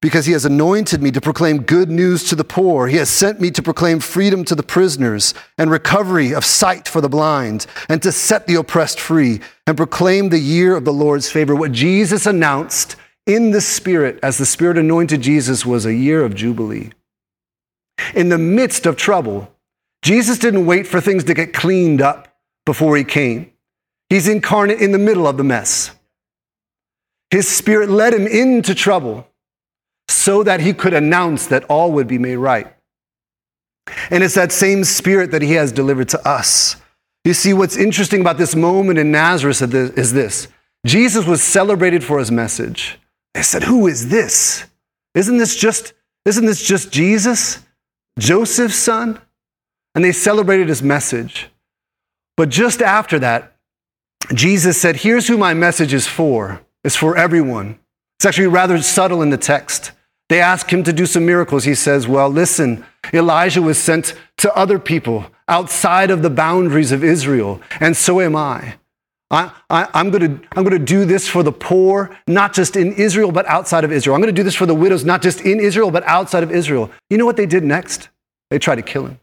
because 0.00 0.26
he 0.26 0.32
has 0.32 0.44
anointed 0.44 1.00
me 1.00 1.12
to 1.12 1.20
proclaim 1.20 1.62
good 1.62 1.88
news 1.88 2.24
to 2.24 2.34
the 2.34 2.42
poor. 2.42 2.88
He 2.88 2.96
has 2.96 3.08
sent 3.08 3.40
me 3.40 3.52
to 3.52 3.62
proclaim 3.62 4.00
freedom 4.00 4.44
to 4.46 4.56
the 4.56 4.64
prisoners 4.64 5.32
and 5.56 5.70
recovery 5.70 6.34
of 6.34 6.44
sight 6.44 6.88
for 6.88 7.00
the 7.00 7.08
blind 7.08 7.66
and 7.88 8.02
to 8.02 8.10
set 8.10 8.48
the 8.48 8.56
oppressed 8.56 8.98
free 8.98 9.40
and 9.68 9.76
proclaim 9.76 10.28
the 10.28 10.40
year 10.40 10.74
of 10.74 10.84
the 10.84 10.92
Lord's 10.92 11.30
favor. 11.30 11.54
What 11.54 11.70
Jesus 11.70 12.26
announced 12.26 12.96
in 13.26 13.50
the 13.50 13.60
Spirit, 13.60 14.18
as 14.22 14.38
the 14.38 14.46
Spirit 14.46 14.78
anointed 14.78 15.22
Jesus, 15.22 15.64
was 15.64 15.86
a 15.86 15.94
year 15.94 16.24
of 16.24 16.34
Jubilee. 16.34 16.90
in 18.14 18.28
the 18.28 18.38
midst 18.38 18.86
of 18.86 18.96
trouble. 18.96 19.52
Jesus 20.02 20.38
didn't 20.38 20.66
wait 20.66 20.86
for 20.86 21.00
things 21.00 21.24
to 21.24 21.34
get 21.34 21.52
cleaned 21.52 22.02
up 22.02 22.34
before 22.66 22.96
he 22.96 23.04
came. 23.04 23.52
He's 24.08 24.28
incarnate 24.28 24.80
in 24.80 24.92
the 24.92 24.98
middle 24.98 25.26
of 25.26 25.36
the 25.36 25.44
mess. 25.44 25.92
His 27.30 27.48
spirit 27.48 27.88
led 27.88 28.12
him 28.12 28.26
into 28.26 28.74
trouble 28.74 29.26
so 30.08 30.42
that 30.42 30.60
he 30.60 30.72
could 30.72 30.92
announce 30.92 31.46
that 31.46 31.64
all 31.64 31.92
would 31.92 32.08
be 32.08 32.18
made 32.18 32.36
right. 32.36 32.74
And 34.10 34.22
it's 34.22 34.34
that 34.34 34.52
same 34.52 34.84
spirit 34.84 35.30
that 35.30 35.42
he 35.42 35.52
has 35.52 35.72
delivered 35.72 36.08
to 36.10 36.28
us. 36.28 36.76
You 37.24 37.34
see, 37.34 37.52
what's 37.54 37.76
interesting 37.76 38.20
about 38.20 38.36
this 38.36 38.54
moment 38.54 38.98
in 38.98 39.12
Nazareth 39.12 39.62
is 39.62 40.12
this 40.12 40.48
Jesus 40.84 41.24
was 41.24 41.42
celebrated 41.42 42.02
for 42.04 42.18
his 42.18 42.30
message. 42.30 42.98
They 43.34 43.42
said, 43.42 43.64
Who 43.64 43.86
is 43.86 44.08
this? 44.08 44.64
Isn't 45.14 45.38
this 45.38 45.56
just, 45.56 45.92
isn't 46.24 46.46
this 46.46 46.62
just 46.62 46.90
Jesus, 46.90 47.60
Joseph's 48.18 48.76
son? 48.76 49.20
And 49.94 50.04
they 50.04 50.12
celebrated 50.12 50.68
his 50.68 50.82
message. 50.82 51.50
But 52.36 52.48
just 52.48 52.80
after 52.80 53.18
that, 53.18 53.56
Jesus 54.34 54.80
said, 54.80 54.96
Here's 54.96 55.28
who 55.28 55.36
my 55.36 55.54
message 55.54 55.92
is 55.92 56.06
for. 56.06 56.60
It's 56.84 56.96
for 56.96 57.16
everyone. 57.16 57.78
It's 58.18 58.26
actually 58.26 58.46
rather 58.46 58.80
subtle 58.80 59.22
in 59.22 59.30
the 59.30 59.36
text. 59.36 59.92
They 60.28 60.40
ask 60.40 60.72
him 60.72 60.82
to 60.84 60.92
do 60.92 61.06
some 61.06 61.26
miracles. 61.26 61.64
He 61.64 61.74
says, 61.74 62.08
Well, 62.08 62.30
listen, 62.30 62.84
Elijah 63.12 63.60
was 63.60 63.78
sent 63.78 64.14
to 64.38 64.54
other 64.54 64.78
people 64.78 65.26
outside 65.48 66.10
of 66.10 66.22
the 66.22 66.30
boundaries 66.30 66.92
of 66.92 67.04
Israel, 67.04 67.60
and 67.80 67.96
so 67.96 68.20
am 68.20 68.34
I. 68.34 68.76
I, 69.32 69.50
am 69.94 70.10
going 70.10 70.38
to 70.38 70.48
I'm 70.54 70.62
going 70.62 70.78
to 70.78 70.84
do 70.84 71.06
this 71.06 71.26
for 71.26 71.42
the 71.42 71.52
poor, 71.52 72.14
not 72.28 72.52
just 72.52 72.76
in 72.76 72.92
Israel, 72.92 73.32
but 73.32 73.46
outside 73.46 73.82
of 73.82 73.90
Israel. 73.90 74.14
I'm 74.14 74.20
going 74.20 74.34
to 74.34 74.38
do 74.38 74.44
this 74.44 74.54
for 74.54 74.66
the 74.66 74.74
widows, 74.74 75.04
not 75.04 75.22
just 75.22 75.40
in 75.40 75.58
Israel, 75.58 75.90
but 75.90 76.04
outside 76.04 76.42
of 76.42 76.52
Israel. 76.52 76.90
You 77.08 77.16
know 77.16 77.24
what 77.24 77.36
they 77.36 77.46
did 77.46 77.64
next? 77.64 78.10
They 78.50 78.58
tried 78.58 78.76
to 78.76 78.82
kill 78.82 79.06
him. 79.06 79.18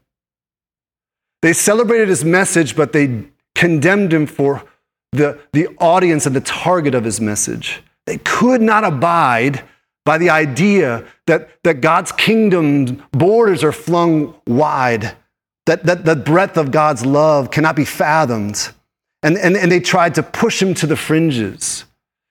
They 1.42 1.52
celebrated 1.52 2.08
his 2.08 2.24
message, 2.24 2.74
but 2.74 2.92
they 2.92 3.26
condemned 3.54 4.12
him 4.12 4.26
for 4.26 4.64
the, 5.12 5.38
the 5.52 5.68
audience 5.78 6.26
and 6.26 6.34
the 6.34 6.40
target 6.40 6.94
of 6.94 7.04
his 7.04 7.20
message. 7.20 7.82
They 8.06 8.18
could 8.18 8.60
not 8.60 8.82
abide 8.82 9.62
by 10.04 10.18
the 10.18 10.30
idea 10.30 11.06
that, 11.26 11.50
that 11.62 11.80
God's 11.80 12.10
kingdom 12.10 13.04
borders 13.12 13.62
are 13.62 13.72
flung 13.72 14.34
wide, 14.46 15.16
that, 15.66 15.84
that 15.84 16.04
the 16.04 16.16
breadth 16.16 16.56
of 16.56 16.72
God's 16.72 17.06
love 17.06 17.50
cannot 17.50 17.76
be 17.76 17.84
fathomed. 17.84 18.72
And, 19.22 19.36
and, 19.36 19.56
and 19.56 19.70
they 19.70 19.80
tried 19.80 20.14
to 20.14 20.22
push 20.22 20.62
him 20.62 20.74
to 20.74 20.86
the 20.86 20.96
fringes. 20.96 21.84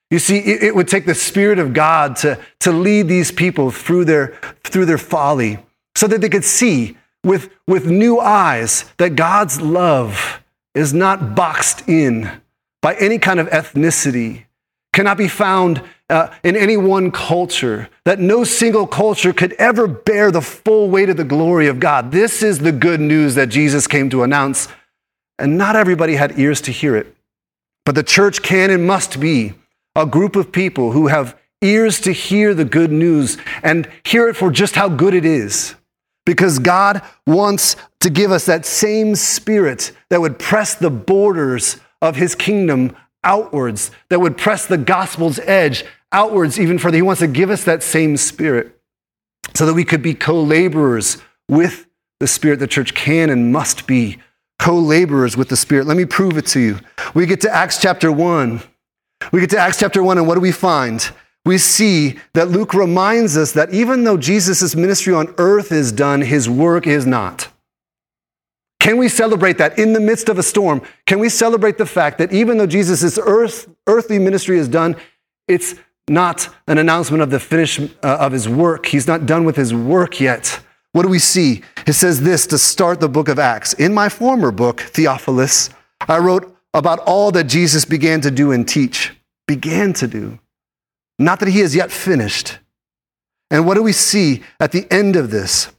You 0.09 0.19
see, 0.19 0.39
it, 0.39 0.63
it 0.63 0.75
would 0.75 0.87
take 0.87 1.05
the 1.05 1.13
Spirit 1.15 1.59
of 1.59 1.73
God 1.73 2.15
to, 2.17 2.39
to 2.61 2.71
lead 2.71 3.07
these 3.07 3.31
people 3.31 3.69
through 3.69 4.05
their, 4.05 4.39
through 4.63 4.85
their 4.85 4.97
folly 4.97 5.59
so 5.95 6.07
that 6.07 6.21
they 6.21 6.29
could 6.29 6.45
see 6.45 6.97
with, 7.23 7.49
with 7.67 7.85
new 7.85 8.19
eyes 8.19 8.85
that 8.97 9.15
God's 9.15 9.61
love 9.61 10.41
is 10.73 10.93
not 10.93 11.35
boxed 11.35 11.87
in 11.87 12.29
by 12.81 12.95
any 12.95 13.19
kind 13.19 13.39
of 13.39 13.49
ethnicity, 13.49 14.45
cannot 14.93 15.17
be 15.17 15.27
found 15.27 15.83
uh, 16.09 16.33
in 16.43 16.55
any 16.55 16.77
one 16.77 17.11
culture, 17.11 17.89
that 18.05 18.19
no 18.19 18.43
single 18.43 18.87
culture 18.87 19.33
could 19.33 19.53
ever 19.53 19.87
bear 19.87 20.31
the 20.31 20.41
full 20.41 20.89
weight 20.89 21.09
of 21.09 21.17
the 21.17 21.23
glory 21.23 21.67
of 21.67 21.79
God. 21.79 22.11
This 22.11 22.41
is 22.41 22.59
the 22.59 22.71
good 22.71 22.99
news 22.99 23.35
that 23.35 23.49
Jesus 23.49 23.85
came 23.85 24.09
to 24.09 24.23
announce, 24.23 24.67
and 25.39 25.57
not 25.57 25.75
everybody 25.75 26.15
had 26.15 26.37
ears 26.37 26.61
to 26.61 26.71
hear 26.71 26.95
it. 26.95 27.15
But 27.85 27.95
the 27.95 28.03
church 28.03 28.43
can 28.43 28.69
and 28.69 28.85
must 28.85 29.19
be 29.19 29.53
a 29.95 30.05
group 30.05 30.35
of 30.35 30.51
people 30.51 30.91
who 30.91 31.07
have 31.07 31.37
ears 31.61 31.99
to 32.01 32.11
hear 32.11 32.53
the 32.53 32.65
good 32.65 32.91
news 32.91 33.37
and 33.63 33.89
hear 34.03 34.29
it 34.29 34.35
for 34.35 34.51
just 34.51 34.75
how 34.75 34.89
good 34.89 35.13
it 35.13 35.25
is. 35.25 35.75
Because 36.25 36.59
God 36.59 37.01
wants 37.25 37.75
to 38.01 38.09
give 38.09 38.31
us 38.31 38.45
that 38.45 38.65
same 38.65 39.15
spirit 39.15 39.91
that 40.09 40.21
would 40.21 40.37
press 40.37 40.75
the 40.75 40.91
borders 40.91 41.77
of 42.01 42.15
his 42.15 42.35
kingdom 42.35 42.95
outwards, 43.23 43.91
that 44.09 44.21
would 44.21 44.37
press 44.37 44.65
the 44.65 44.77
gospel's 44.77 45.39
edge 45.39 45.83
outwards, 46.11 46.59
even 46.59 46.77
further. 46.77 46.97
He 46.97 47.01
wants 47.01 47.21
to 47.21 47.27
give 47.27 47.49
us 47.49 47.63
that 47.63 47.83
same 47.83 48.15
spirit 48.17 48.79
so 49.55 49.65
that 49.65 49.73
we 49.73 49.83
could 49.83 50.01
be 50.01 50.13
co 50.13 50.41
laborers 50.41 51.17
with 51.49 51.87
the 52.19 52.27
spirit. 52.27 52.59
The 52.59 52.67
church 52.67 52.93
can 52.93 53.29
and 53.29 53.51
must 53.51 53.87
be 53.87 54.19
co 54.59 54.77
laborers 54.77 55.35
with 55.35 55.49
the 55.49 55.57
spirit. 55.57 55.87
Let 55.87 55.97
me 55.97 56.05
prove 56.05 56.37
it 56.37 56.45
to 56.47 56.59
you. 56.59 56.79
We 57.13 57.25
get 57.25 57.41
to 57.41 57.53
Acts 57.53 57.81
chapter 57.81 58.11
1. 58.11 58.61
We 59.31 59.39
get 59.39 59.49
to 59.51 59.57
Acts 59.57 59.79
chapter 59.79 60.03
1, 60.03 60.17
and 60.17 60.27
what 60.27 60.35
do 60.35 60.41
we 60.41 60.51
find? 60.51 61.09
We 61.45 61.57
see 61.57 62.19
that 62.33 62.49
Luke 62.49 62.73
reminds 62.73 63.37
us 63.37 63.53
that 63.53 63.73
even 63.73 64.03
though 64.03 64.17
Jesus' 64.17 64.75
ministry 64.75 65.13
on 65.13 65.33
earth 65.37 65.71
is 65.71 65.91
done, 65.91 66.21
his 66.21 66.49
work 66.49 66.85
is 66.85 67.05
not. 67.05 67.47
Can 68.79 68.97
we 68.97 69.09
celebrate 69.09 69.57
that 69.57 69.77
in 69.77 69.93
the 69.93 69.99
midst 69.99 70.29
of 70.29 70.37
a 70.37 70.43
storm? 70.43 70.81
Can 71.05 71.19
we 71.19 71.29
celebrate 71.29 71.77
the 71.77 71.85
fact 71.85 72.17
that 72.17 72.31
even 72.31 72.57
though 72.57 72.67
Jesus' 72.67 73.17
earth, 73.17 73.67
earthly 73.87 74.19
ministry 74.19 74.57
is 74.57 74.67
done, 74.67 74.95
it's 75.47 75.75
not 76.07 76.49
an 76.67 76.77
announcement 76.77 77.21
of 77.21 77.29
the 77.29 77.39
finish 77.39 77.79
uh, 77.79 77.85
of 78.03 78.31
his 78.31 78.47
work. 78.49 78.85
He's 78.85 79.07
not 79.07 79.25
done 79.25 79.45
with 79.45 79.55
his 79.55 79.73
work 79.73 80.19
yet. 80.19 80.59
What 80.91 81.03
do 81.03 81.09
we 81.09 81.19
see? 81.19 81.61
It 81.85 81.93
says 81.93 82.21
this 82.21 82.47
to 82.47 82.57
start 82.57 82.99
the 82.99 83.09
book 83.09 83.27
of 83.27 83.37
Acts. 83.37 83.73
In 83.73 83.93
my 83.93 84.09
former 84.09 84.51
book, 84.51 84.81
Theophilus, 84.81 85.69
I 86.07 86.17
wrote 86.17 86.55
about 86.73 86.99
all 86.99 87.31
that 87.31 87.45
Jesus 87.45 87.85
began 87.85 88.21
to 88.21 88.31
do 88.31 88.51
and 88.51 88.67
teach. 88.67 89.13
Began 89.47 89.93
to 89.93 90.07
do. 90.07 90.39
Not 91.19 91.39
that 91.39 91.49
he 91.49 91.59
has 91.59 91.75
yet 91.75 91.91
finished. 91.91 92.59
And 93.51 93.65
what 93.65 93.75
do 93.75 93.83
we 93.83 93.91
see 93.93 94.43
at 94.59 94.71
the 94.71 94.87
end 94.91 95.15
of 95.15 95.31
this? 95.31 95.71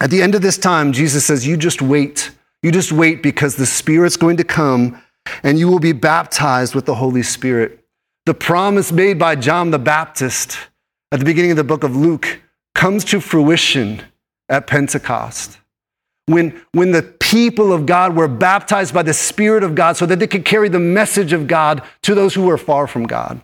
At 0.00 0.10
the 0.10 0.22
end 0.22 0.34
of 0.34 0.42
this 0.42 0.58
time, 0.58 0.92
Jesus 0.92 1.24
says, 1.24 1.46
You 1.46 1.56
just 1.56 1.82
wait. 1.82 2.30
You 2.62 2.70
just 2.70 2.92
wait 2.92 3.22
because 3.22 3.56
the 3.56 3.66
Spirit's 3.66 4.16
going 4.16 4.36
to 4.38 4.44
come 4.44 5.02
and 5.42 5.58
you 5.58 5.68
will 5.68 5.78
be 5.78 5.92
baptized 5.92 6.74
with 6.74 6.86
the 6.86 6.94
Holy 6.94 7.22
Spirit. 7.22 7.84
The 8.26 8.34
promise 8.34 8.92
made 8.92 9.18
by 9.18 9.36
John 9.36 9.70
the 9.70 9.78
Baptist 9.78 10.58
at 11.12 11.18
the 11.18 11.24
beginning 11.24 11.52
of 11.52 11.56
the 11.56 11.64
book 11.64 11.84
of 11.84 11.96
Luke 11.96 12.40
comes 12.74 13.04
to 13.06 13.20
fruition 13.20 14.02
at 14.48 14.66
Pentecost. 14.66 15.58
When, 16.26 16.60
when 16.72 16.90
the 16.90 17.02
people 17.02 17.72
of 17.72 17.86
God 17.86 18.16
were 18.16 18.28
baptized 18.28 18.92
by 18.92 19.02
the 19.02 19.14
Spirit 19.14 19.62
of 19.62 19.74
God 19.74 19.96
so 19.96 20.06
that 20.06 20.18
they 20.18 20.26
could 20.26 20.44
carry 20.44 20.68
the 20.68 20.80
message 20.80 21.32
of 21.32 21.46
God 21.46 21.82
to 22.02 22.14
those 22.14 22.34
who 22.34 22.42
were 22.42 22.58
far 22.58 22.86
from 22.86 23.06
God, 23.06 23.40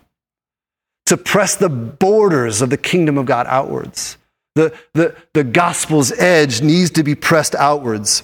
to 1.05 1.15
press 1.15 1.55
the 1.55 1.69
borders 1.69 2.61
of 2.61 2.69
the 2.69 2.77
kingdom 2.77 3.17
of 3.17 3.25
God 3.25 3.45
outwards. 3.47 4.17
The, 4.55 4.77
the, 4.93 5.15
the 5.33 5.43
gospel's 5.43 6.11
edge 6.13 6.61
needs 6.61 6.91
to 6.91 7.03
be 7.03 7.15
pressed 7.15 7.55
outwards. 7.55 8.23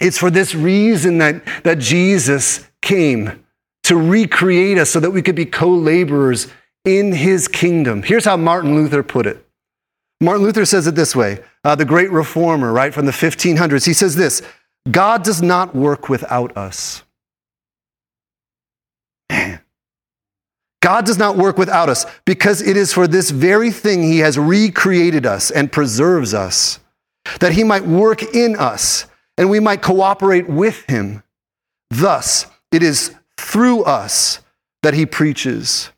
It's 0.00 0.18
for 0.18 0.30
this 0.30 0.54
reason 0.54 1.18
that, 1.18 1.44
that 1.64 1.78
Jesus 1.78 2.68
came 2.80 3.44
to 3.84 3.96
recreate 3.96 4.78
us 4.78 4.90
so 4.90 5.00
that 5.00 5.10
we 5.10 5.22
could 5.22 5.34
be 5.34 5.46
co 5.46 5.68
laborers 5.68 6.48
in 6.84 7.12
his 7.12 7.48
kingdom. 7.48 8.02
Here's 8.02 8.24
how 8.24 8.36
Martin 8.36 8.74
Luther 8.74 9.02
put 9.02 9.26
it 9.26 9.44
Martin 10.20 10.44
Luther 10.44 10.64
says 10.64 10.86
it 10.86 10.94
this 10.94 11.16
way 11.16 11.40
uh, 11.64 11.74
the 11.74 11.84
great 11.84 12.10
reformer, 12.10 12.72
right, 12.72 12.92
from 12.92 13.06
the 13.06 13.12
1500s. 13.12 13.86
He 13.86 13.92
says 13.92 14.16
this 14.16 14.42
God 14.90 15.22
does 15.22 15.42
not 15.42 15.74
work 15.74 16.08
without 16.08 16.56
us. 16.56 17.02
God 20.80 21.04
does 21.04 21.18
not 21.18 21.36
work 21.36 21.58
without 21.58 21.88
us 21.88 22.06
because 22.24 22.62
it 22.62 22.76
is 22.76 22.92
for 22.92 23.06
this 23.06 23.30
very 23.30 23.70
thing 23.70 24.02
he 24.02 24.20
has 24.20 24.38
recreated 24.38 25.26
us 25.26 25.50
and 25.50 25.70
preserves 25.70 26.32
us, 26.32 26.80
that 27.40 27.52
he 27.52 27.64
might 27.64 27.84
work 27.84 28.22
in 28.34 28.56
us 28.56 29.06
and 29.36 29.50
we 29.50 29.60
might 29.60 29.82
cooperate 29.82 30.48
with 30.48 30.84
him. 30.88 31.22
Thus, 31.90 32.46
it 32.72 32.82
is 32.82 33.14
through 33.36 33.84
us 33.84 34.40
that 34.82 34.94
he 34.94 35.04
preaches, 35.04 35.90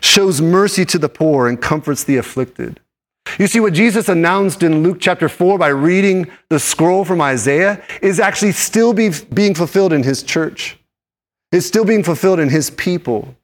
shows 0.00 0.40
mercy 0.40 0.84
to 0.84 0.98
the 0.98 1.08
poor, 1.08 1.48
and 1.48 1.60
comforts 1.60 2.04
the 2.04 2.16
afflicted. 2.16 2.80
You 3.38 3.46
see, 3.46 3.60
what 3.60 3.72
Jesus 3.72 4.08
announced 4.08 4.62
in 4.62 4.82
Luke 4.82 4.98
chapter 5.00 5.28
4 5.28 5.58
by 5.58 5.68
reading 5.68 6.30
the 6.48 6.58
scroll 6.58 7.04
from 7.04 7.20
Isaiah 7.20 7.82
is 8.00 8.20
actually 8.20 8.52
still 8.52 8.92
be, 8.92 9.10
being 9.32 9.54
fulfilled 9.54 9.92
in 9.92 10.02
his 10.02 10.22
church. 10.22 10.78
It's 11.52 11.66
still 11.66 11.84
being 11.84 12.04
fulfilled 12.04 12.40
in 12.40 12.48
his 12.48 12.70
people 12.70 13.34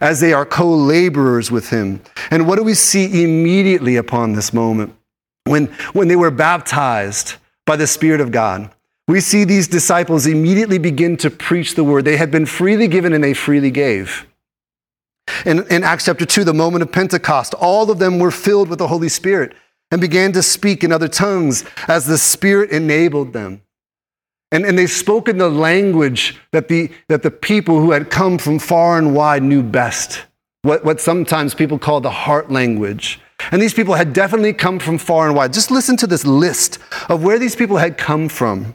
as 0.00 0.20
they 0.20 0.32
are 0.32 0.46
co 0.46 0.68
laborers 0.68 1.50
with 1.50 1.70
him. 1.70 2.00
And 2.30 2.46
what 2.46 2.56
do 2.56 2.64
we 2.64 2.74
see 2.74 3.22
immediately 3.24 3.96
upon 3.96 4.32
this 4.32 4.52
moment? 4.52 4.94
When, 5.44 5.66
when 5.92 6.08
they 6.08 6.16
were 6.16 6.30
baptized 6.30 7.34
by 7.66 7.76
the 7.76 7.86
Spirit 7.86 8.20
of 8.20 8.32
God, 8.32 8.70
we 9.06 9.20
see 9.20 9.44
these 9.44 9.68
disciples 9.68 10.26
immediately 10.26 10.78
begin 10.78 11.16
to 11.18 11.30
preach 11.30 11.74
the 11.74 11.84
word. 11.84 12.04
They 12.04 12.16
had 12.16 12.30
been 12.30 12.46
freely 12.46 12.88
given 12.88 13.12
and 13.12 13.22
they 13.22 13.34
freely 13.34 13.70
gave. 13.70 14.26
In, 15.44 15.66
in 15.70 15.84
Acts 15.84 16.06
chapter 16.06 16.26
2, 16.26 16.44
the 16.44 16.54
moment 16.54 16.82
of 16.82 16.92
Pentecost, 16.92 17.54
all 17.54 17.90
of 17.90 17.98
them 17.98 18.18
were 18.18 18.30
filled 18.30 18.68
with 18.68 18.78
the 18.78 18.88
Holy 18.88 19.08
Spirit 19.08 19.54
and 19.90 20.00
began 20.00 20.32
to 20.32 20.42
speak 20.42 20.82
in 20.82 20.92
other 20.92 21.08
tongues 21.08 21.64
as 21.88 22.06
the 22.06 22.18
Spirit 22.18 22.70
enabled 22.70 23.32
them. 23.32 23.62
And, 24.50 24.64
and 24.64 24.78
they 24.78 24.86
spoke 24.86 25.28
in 25.28 25.38
the 25.38 25.48
language 25.48 26.38
that 26.52 26.68
the, 26.68 26.90
that 27.08 27.22
the 27.22 27.30
people 27.30 27.80
who 27.80 27.90
had 27.90 28.10
come 28.10 28.38
from 28.38 28.58
far 28.58 28.98
and 28.98 29.14
wide 29.14 29.42
knew 29.42 29.62
best, 29.62 30.24
what, 30.62 30.84
what 30.84 31.00
sometimes 31.00 31.54
people 31.54 31.78
call 31.78 32.00
the 32.00 32.10
heart 32.10 32.50
language. 32.50 33.20
And 33.50 33.60
these 33.60 33.74
people 33.74 33.94
had 33.94 34.12
definitely 34.12 34.52
come 34.52 34.78
from 34.78 34.98
far 34.98 35.26
and 35.26 35.36
wide. 35.36 35.52
Just 35.52 35.70
listen 35.70 35.96
to 35.98 36.06
this 36.06 36.24
list 36.24 36.78
of 37.08 37.24
where 37.24 37.38
these 37.38 37.56
people 37.56 37.78
had 37.78 37.98
come 37.98 38.28
from. 38.28 38.74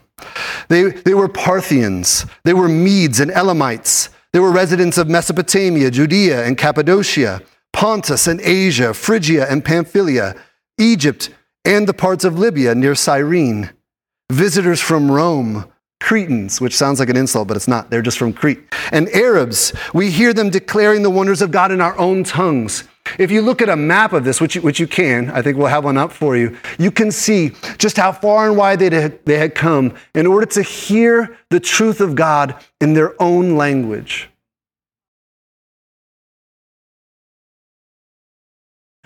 They, 0.68 0.84
they 0.84 1.14
were 1.14 1.28
Parthians, 1.28 2.26
they 2.44 2.52
were 2.52 2.68
Medes 2.68 3.20
and 3.20 3.30
Elamites, 3.30 4.10
they 4.32 4.38
were 4.38 4.52
residents 4.52 4.98
of 4.98 5.08
Mesopotamia, 5.08 5.90
Judea 5.90 6.44
and 6.44 6.56
Cappadocia, 6.56 7.42
Pontus 7.72 8.26
and 8.26 8.40
Asia, 8.40 8.94
Phrygia 8.94 9.50
and 9.50 9.64
Pamphylia, 9.64 10.34
Egypt 10.78 11.30
and 11.64 11.86
the 11.86 11.94
parts 11.94 12.24
of 12.24 12.38
Libya 12.38 12.74
near 12.74 12.94
Cyrene, 12.94 13.70
visitors 14.30 14.80
from 14.80 15.10
Rome, 15.10 15.70
Cretans, 16.00 16.60
which 16.60 16.76
sounds 16.76 16.98
like 16.98 17.10
an 17.10 17.16
insult, 17.16 17.46
but 17.48 17.56
it's 17.56 17.68
not. 17.68 17.90
They're 17.90 18.02
just 18.02 18.18
from 18.18 18.32
Crete. 18.32 18.60
And 18.90 19.08
Arabs, 19.10 19.72
we 19.92 20.10
hear 20.10 20.32
them 20.32 20.48
declaring 20.48 21.02
the 21.02 21.10
wonders 21.10 21.42
of 21.42 21.50
God 21.50 21.70
in 21.70 21.80
our 21.80 21.96
own 21.98 22.24
tongues. 22.24 22.84
If 23.18 23.30
you 23.30 23.42
look 23.42 23.60
at 23.60 23.68
a 23.68 23.76
map 23.76 24.12
of 24.12 24.24
this, 24.24 24.40
which 24.40 24.54
you, 24.54 24.62
which 24.62 24.78
you 24.78 24.86
can, 24.86 25.30
I 25.30 25.42
think 25.42 25.56
we'll 25.56 25.66
have 25.66 25.84
one 25.84 25.98
up 25.98 26.12
for 26.12 26.36
you, 26.36 26.56
you 26.78 26.90
can 26.90 27.10
see 27.10 27.52
just 27.78 27.96
how 27.96 28.12
far 28.12 28.48
and 28.48 28.56
wide 28.56 28.78
they 28.78 28.90
had, 28.90 29.24
they 29.24 29.38
had 29.38 29.54
come 29.54 29.94
in 30.14 30.26
order 30.26 30.46
to 30.46 30.62
hear 30.62 31.36
the 31.50 31.60
truth 31.60 32.00
of 32.00 32.14
God 32.14 32.54
in 32.80 32.94
their 32.94 33.20
own 33.20 33.56
language. 33.56 34.28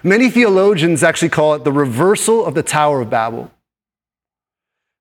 Many 0.03 0.29
theologians 0.29 1.03
actually 1.03 1.31
call 1.31 1.55
it 1.55 1.65
the 1.65 1.73
reversal 1.73 2.45
of 2.45 2.55
the 2.55 2.63
Tower 2.63 3.01
of 3.01 3.11
Babel. 3.11 3.51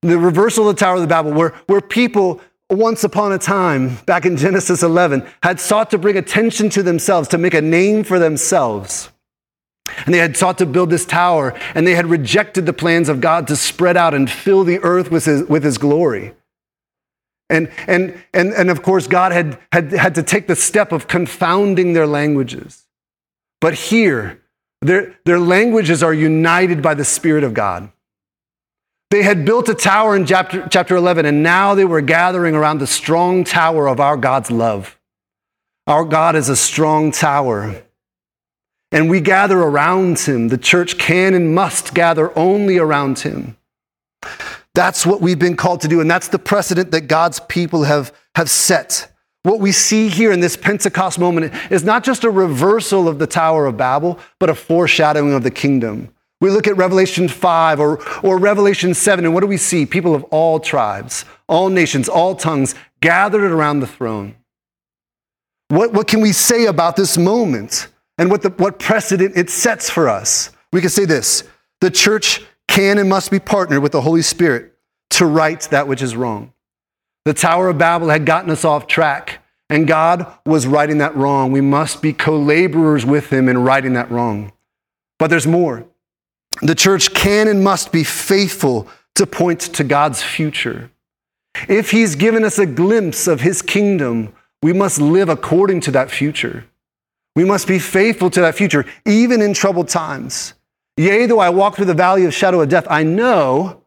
The 0.00 0.18
reversal 0.18 0.68
of 0.68 0.76
the 0.76 0.80
Tower 0.80 0.96
of 0.96 1.02
the 1.02 1.06
Babel, 1.06 1.32
where, 1.32 1.50
where 1.66 1.82
people 1.82 2.40
once 2.70 3.04
upon 3.04 3.32
a 3.32 3.38
time, 3.38 3.96
back 4.06 4.24
in 4.24 4.36
Genesis 4.36 4.82
11, 4.82 5.26
had 5.42 5.60
sought 5.60 5.90
to 5.90 5.98
bring 5.98 6.16
attention 6.16 6.70
to 6.70 6.82
themselves, 6.82 7.28
to 7.28 7.38
make 7.38 7.54
a 7.54 7.60
name 7.60 8.04
for 8.04 8.18
themselves. 8.18 9.10
And 10.06 10.14
they 10.14 10.18
had 10.18 10.36
sought 10.36 10.58
to 10.58 10.66
build 10.66 10.90
this 10.90 11.04
tower, 11.04 11.58
and 11.74 11.86
they 11.86 11.94
had 11.94 12.06
rejected 12.06 12.66
the 12.66 12.72
plans 12.72 13.08
of 13.08 13.20
God 13.20 13.46
to 13.48 13.56
spread 13.56 13.96
out 13.96 14.14
and 14.14 14.30
fill 14.30 14.64
the 14.64 14.78
earth 14.78 15.10
with 15.10 15.26
his, 15.26 15.44
with 15.44 15.62
his 15.62 15.78
glory. 15.78 16.34
And, 17.50 17.70
and, 17.86 18.18
and, 18.32 18.52
and 18.52 18.70
of 18.70 18.82
course, 18.82 19.06
God 19.06 19.32
had, 19.32 19.58
had, 19.70 19.92
had 19.92 20.14
to 20.14 20.22
take 20.22 20.46
the 20.46 20.56
step 20.56 20.92
of 20.92 21.06
confounding 21.06 21.92
their 21.92 22.06
languages. 22.06 22.86
But 23.60 23.74
here, 23.74 24.40
their, 24.80 25.14
their 25.24 25.38
languages 25.38 26.02
are 26.02 26.14
united 26.14 26.82
by 26.82 26.94
the 26.94 27.04
Spirit 27.04 27.44
of 27.44 27.52
God. 27.52 27.90
They 29.14 29.22
had 29.22 29.44
built 29.44 29.68
a 29.68 29.74
tower 29.74 30.16
in 30.16 30.26
chapter, 30.26 30.66
chapter 30.68 30.96
11, 30.96 31.24
and 31.24 31.40
now 31.40 31.76
they 31.76 31.84
were 31.84 32.00
gathering 32.00 32.56
around 32.56 32.78
the 32.78 32.86
strong 32.88 33.44
tower 33.44 33.86
of 33.86 34.00
our 34.00 34.16
God's 34.16 34.50
love. 34.50 34.98
Our 35.86 36.04
God 36.04 36.34
is 36.34 36.48
a 36.48 36.56
strong 36.56 37.12
tower. 37.12 37.80
And 38.90 39.08
we 39.08 39.20
gather 39.20 39.56
around 39.60 40.18
him. 40.18 40.48
The 40.48 40.58
church 40.58 40.98
can 40.98 41.32
and 41.32 41.54
must 41.54 41.94
gather 41.94 42.36
only 42.36 42.76
around 42.76 43.20
him. 43.20 43.56
That's 44.74 45.06
what 45.06 45.20
we've 45.20 45.38
been 45.38 45.56
called 45.56 45.82
to 45.82 45.88
do, 45.88 46.00
and 46.00 46.10
that's 46.10 46.26
the 46.26 46.40
precedent 46.40 46.90
that 46.90 47.02
God's 47.02 47.38
people 47.38 47.84
have, 47.84 48.12
have 48.34 48.50
set. 48.50 49.12
What 49.44 49.60
we 49.60 49.70
see 49.70 50.08
here 50.08 50.32
in 50.32 50.40
this 50.40 50.56
Pentecost 50.56 51.20
moment 51.20 51.54
is 51.70 51.84
not 51.84 52.02
just 52.02 52.24
a 52.24 52.30
reversal 52.30 53.06
of 53.06 53.20
the 53.20 53.28
Tower 53.28 53.66
of 53.66 53.76
Babel, 53.76 54.18
but 54.40 54.50
a 54.50 54.56
foreshadowing 54.56 55.34
of 55.34 55.44
the 55.44 55.52
kingdom. 55.52 56.13
We 56.44 56.50
look 56.50 56.66
at 56.66 56.76
Revelation 56.76 57.26
5 57.26 57.80
or, 57.80 58.06
or 58.22 58.36
Revelation 58.36 58.92
7, 58.92 59.24
and 59.24 59.32
what 59.32 59.40
do 59.40 59.46
we 59.46 59.56
see? 59.56 59.86
People 59.86 60.14
of 60.14 60.24
all 60.24 60.60
tribes, 60.60 61.24
all 61.48 61.70
nations, 61.70 62.06
all 62.06 62.36
tongues 62.36 62.74
gathered 63.00 63.50
around 63.50 63.80
the 63.80 63.86
throne. 63.86 64.34
What, 65.68 65.94
what 65.94 66.06
can 66.06 66.20
we 66.20 66.32
say 66.32 66.66
about 66.66 66.96
this 66.96 67.16
moment 67.16 67.88
and 68.18 68.30
what, 68.30 68.42
the, 68.42 68.50
what 68.50 68.78
precedent 68.78 69.38
it 69.38 69.48
sets 69.48 69.88
for 69.88 70.06
us? 70.06 70.50
We 70.70 70.82
can 70.82 70.90
say 70.90 71.06
this 71.06 71.44
the 71.80 71.90
church 71.90 72.44
can 72.68 72.98
and 72.98 73.08
must 73.08 73.30
be 73.30 73.40
partnered 73.40 73.82
with 73.82 73.92
the 73.92 74.02
Holy 74.02 74.20
Spirit 74.20 74.74
to 75.12 75.24
right 75.24 75.62
that 75.70 75.88
which 75.88 76.02
is 76.02 76.14
wrong. 76.14 76.52
The 77.24 77.32
Tower 77.32 77.70
of 77.70 77.78
Babel 77.78 78.10
had 78.10 78.26
gotten 78.26 78.50
us 78.50 78.66
off 78.66 78.86
track, 78.86 79.42
and 79.70 79.88
God 79.88 80.30
was 80.44 80.66
righting 80.66 80.98
that 80.98 81.16
wrong. 81.16 81.52
We 81.52 81.62
must 81.62 82.02
be 82.02 82.12
co 82.12 82.36
laborers 82.36 83.06
with 83.06 83.32
Him 83.32 83.48
in 83.48 83.64
righting 83.64 83.94
that 83.94 84.10
wrong. 84.10 84.52
But 85.18 85.30
there's 85.30 85.46
more. 85.46 85.86
The 86.62 86.74
church 86.74 87.14
can 87.14 87.48
and 87.48 87.62
must 87.62 87.92
be 87.92 88.04
faithful 88.04 88.88
to 89.16 89.26
point 89.26 89.60
to 89.60 89.84
God's 89.84 90.22
future. 90.22 90.90
If 91.68 91.90
He's 91.90 92.14
given 92.14 92.44
us 92.44 92.58
a 92.58 92.66
glimpse 92.66 93.26
of 93.26 93.40
His 93.40 93.62
kingdom, 93.62 94.34
we 94.62 94.72
must 94.72 95.00
live 95.00 95.28
according 95.28 95.80
to 95.82 95.90
that 95.92 96.10
future. 96.10 96.64
We 97.36 97.44
must 97.44 97.66
be 97.66 97.78
faithful 97.78 98.30
to 98.30 98.40
that 98.40 98.54
future, 98.54 98.84
even 99.04 99.42
in 99.42 99.54
troubled 99.54 99.88
times. 99.88 100.54
Yea, 100.96 101.26
though 101.26 101.40
I 101.40 101.50
walk 101.50 101.76
through 101.76 101.86
the 101.86 101.94
valley 101.94 102.24
of 102.24 102.32
shadow 102.32 102.60
of 102.60 102.68
death, 102.68 102.86
I 102.88 103.02
know 103.02 103.82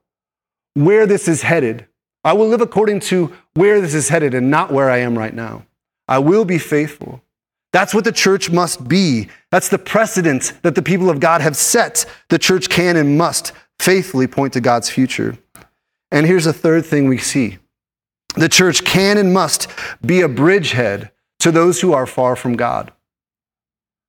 where 0.74 1.06
this 1.08 1.28
is 1.28 1.42
headed. 1.42 1.88
I 2.24 2.34
will 2.34 2.48
live 2.48 2.62
according 2.62 3.00
to 3.02 3.34
where 3.54 3.80
this 3.80 3.94
is 3.94 4.10
headed 4.10 4.34
and 4.34 4.52
not 4.52 4.72
where 4.72 4.90
I 4.90 4.98
am 4.98 5.18
right 5.18 5.34
now. 5.34 5.66
I 6.08 6.20
will 6.20 6.44
be 6.46 6.58
faithful. 6.58 7.22
That's 7.78 7.94
what 7.94 8.06
the 8.06 8.12
church 8.12 8.50
must 8.50 8.88
be. 8.88 9.30
That's 9.52 9.70
the 9.70 9.78
precedent 9.78 10.54
that 10.64 10.74
the 10.74 10.82
people 10.82 11.12
of 11.12 11.20
God 11.20 11.42
have 11.42 11.56
set. 11.56 12.08
The 12.30 12.40
church 12.40 12.70
can 12.70 12.96
and 12.96 13.20
must 13.20 13.52
faithfully 13.78 14.26
point 14.26 14.54
to 14.54 14.62
God's 14.62 14.90
future. 14.90 15.38
And 16.10 16.26
here's 16.26 16.48
a 16.48 16.54
third 16.54 16.88
thing 16.88 17.08
we 17.08 17.20
see 17.20 17.60
the 18.34 18.50
church 18.50 18.84
can 18.84 19.20
and 19.20 19.32
must 19.32 19.68
be 20.04 20.22
a 20.22 20.28
bridgehead 20.28 21.12
to 21.42 21.52
those 21.52 21.80
who 21.80 21.94
are 21.94 22.08
far 22.08 22.36
from 22.36 22.56
God, 22.56 22.92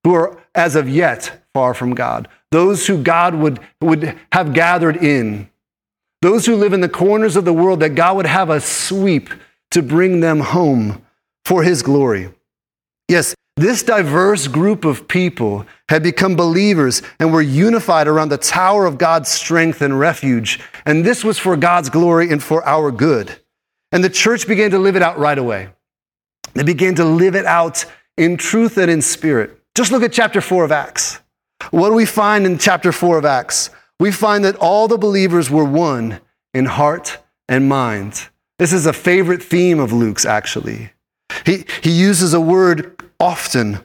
who 0.03 0.15
are 0.15 0.43
as 0.55 0.75
of 0.75 0.89
yet 0.89 1.47
far 1.53 1.75
from 1.75 1.95
God, 1.95 2.27
those 2.51 2.87
who 2.87 3.03
God 3.03 3.35
would, 3.35 3.61
would 3.83 4.19
have 4.33 4.55
gathered 4.55 4.97
in, 4.97 5.51
those 6.23 6.47
who 6.47 6.57
live 6.57 6.73
in 6.73 6.81
the 6.81 6.89
corners 6.89 7.37
of 7.37 7.45
the 7.45 7.53
world 7.53 7.81
that 7.81 7.91
God 7.91 8.17
would 8.17 8.25
have 8.25 8.49
a 8.49 8.63
sweep 8.63 9.29
to 9.73 9.83
bring 9.83 10.21
them 10.21 10.41
home 10.41 11.05
for 11.45 11.63
his 11.63 11.83
glory. 11.83 12.33
Yes, 13.09 13.35
this 13.59 13.83
diverse 13.83 14.47
group 14.47 14.85
of 14.85 15.09
people 15.09 15.67
had 15.89 16.03
become 16.03 16.37
believers 16.37 17.03
and 17.19 17.33
were 17.33 17.43
unified 17.43 18.07
around 18.07 18.29
the 18.29 18.39
tower 18.39 18.87
of 18.87 18.99
God's 18.99 19.29
strength 19.29 19.83
and 19.83 19.99
refuge. 19.99 20.61
And 20.87 21.05
this 21.05 21.25
was 21.25 21.39
for 21.39 21.57
God's 21.57 21.91
glory 21.91 22.31
and 22.31 22.43
for 22.43 22.67
our 22.67 22.91
good. 22.91 23.41
And 23.91 24.05
the 24.05 24.11
church 24.11 24.47
began 24.47 24.71
to 24.71 24.79
live 24.79 24.97
it 24.97 25.03
out 25.03 25.19
right 25.19 25.39
away. 25.39 25.71
They 26.55 26.63
began 26.63 26.95
to 26.97 27.05
live 27.05 27.35
it 27.35 27.47
out 27.47 27.85
in 28.17 28.37
truth 28.37 28.79
and 28.79 28.91
in 28.91 29.03
spirit. 29.03 29.59
Just 29.75 29.93
look 29.93 30.03
at 30.03 30.13
chapter 30.13 30.41
4 30.41 30.65
of 30.65 30.73
Acts. 30.73 31.19
What 31.71 31.89
do 31.89 31.95
we 31.95 32.07
find 32.07 32.47
in 32.47 32.59
chapter 32.59 32.93
4 32.93 33.19
of 33.19 33.25
Acts? 33.25 33.71
We 34.01 34.13
find 34.13 34.45
that 34.45 34.57
all 34.57 34.89
the 34.89 34.99
believers 34.99 35.51
were 35.51 35.65
one 35.65 36.21
in 36.55 36.67
heart 36.67 37.19
and 37.49 37.69
mind. 37.69 38.29
This 38.59 38.73
is 38.73 38.87
a 38.87 38.93
favorite 38.93 39.43
theme 39.43 39.79
of 39.79 39.93
Luke's, 39.93 40.25
actually. 40.25 40.93
He, 41.45 41.65
he 41.83 41.91
uses 41.91 42.35
a 42.35 42.41
word 42.41 42.98
often. 43.21 43.81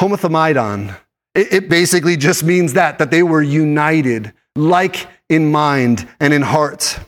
Homothumadon. 0.00 0.96
It, 1.34 1.52
it 1.52 1.68
basically 1.68 2.16
just 2.16 2.42
means 2.42 2.74
that, 2.74 2.98
that 2.98 3.10
they 3.10 3.22
were 3.22 3.42
united, 3.42 4.32
like 4.56 5.06
in 5.28 5.50
mind 5.50 6.08
and 6.20 6.32
in 6.32 6.42
heart. 6.42 6.98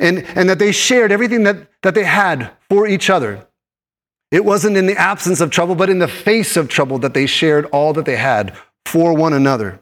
And, 0.00 0.24
and 0.36 0.48
that 0.48 0.58
they 0.58 0.72
shared 0.72 1.12
everything 1.12 1.44
that, 1.44 1.68
that 1.82 1.94
they 1.94 2.04
had 2.04 2.50
for 2.68 2.86
each 2.86 3.08
other. 3.10 3.46
It 4.30 4.44
wasn't 4.44 4.76
in 4.76 4.86
the 4.86 4.96
absence 4.96 5.40
of 5.40 5.50
trouble, 5.50 5.74
but 5.74 5.90
in 5.90 5.98
the 5.98 6.08
face 6.08 6.56
of 6.56 6.68
trouble 6.68 6.98
that 6.98 7.14
they 7.14 7.26
shared 7.26 7.66
all 7.66 7.92
that 7.92 8.04
they 8.04 8.16
had 8.16 8.56
for 8.84 9.14
one 9.14 9.32
another. 9.32 9.80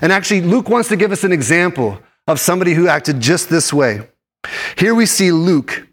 And 0.00 0.12
actually, 0.12 0.40
Luke 0.40 0.68
wants 0.68 0.88
to 0.88 0.96
give 0.96 1.12
us 1.12 1.24
an 1.24 1.32
example 1.32 2.00
of 2.26 2.40
somebody 2.40 2.74
who 2.74 2.88
acted 2.88 3.20
just 3.20 3.48
this 3.48 3.72
way. 3.72 4.08
Here 4.76 4.94
we 4.94 5.06
see 5.06 5.32
Luke 5.32 5.86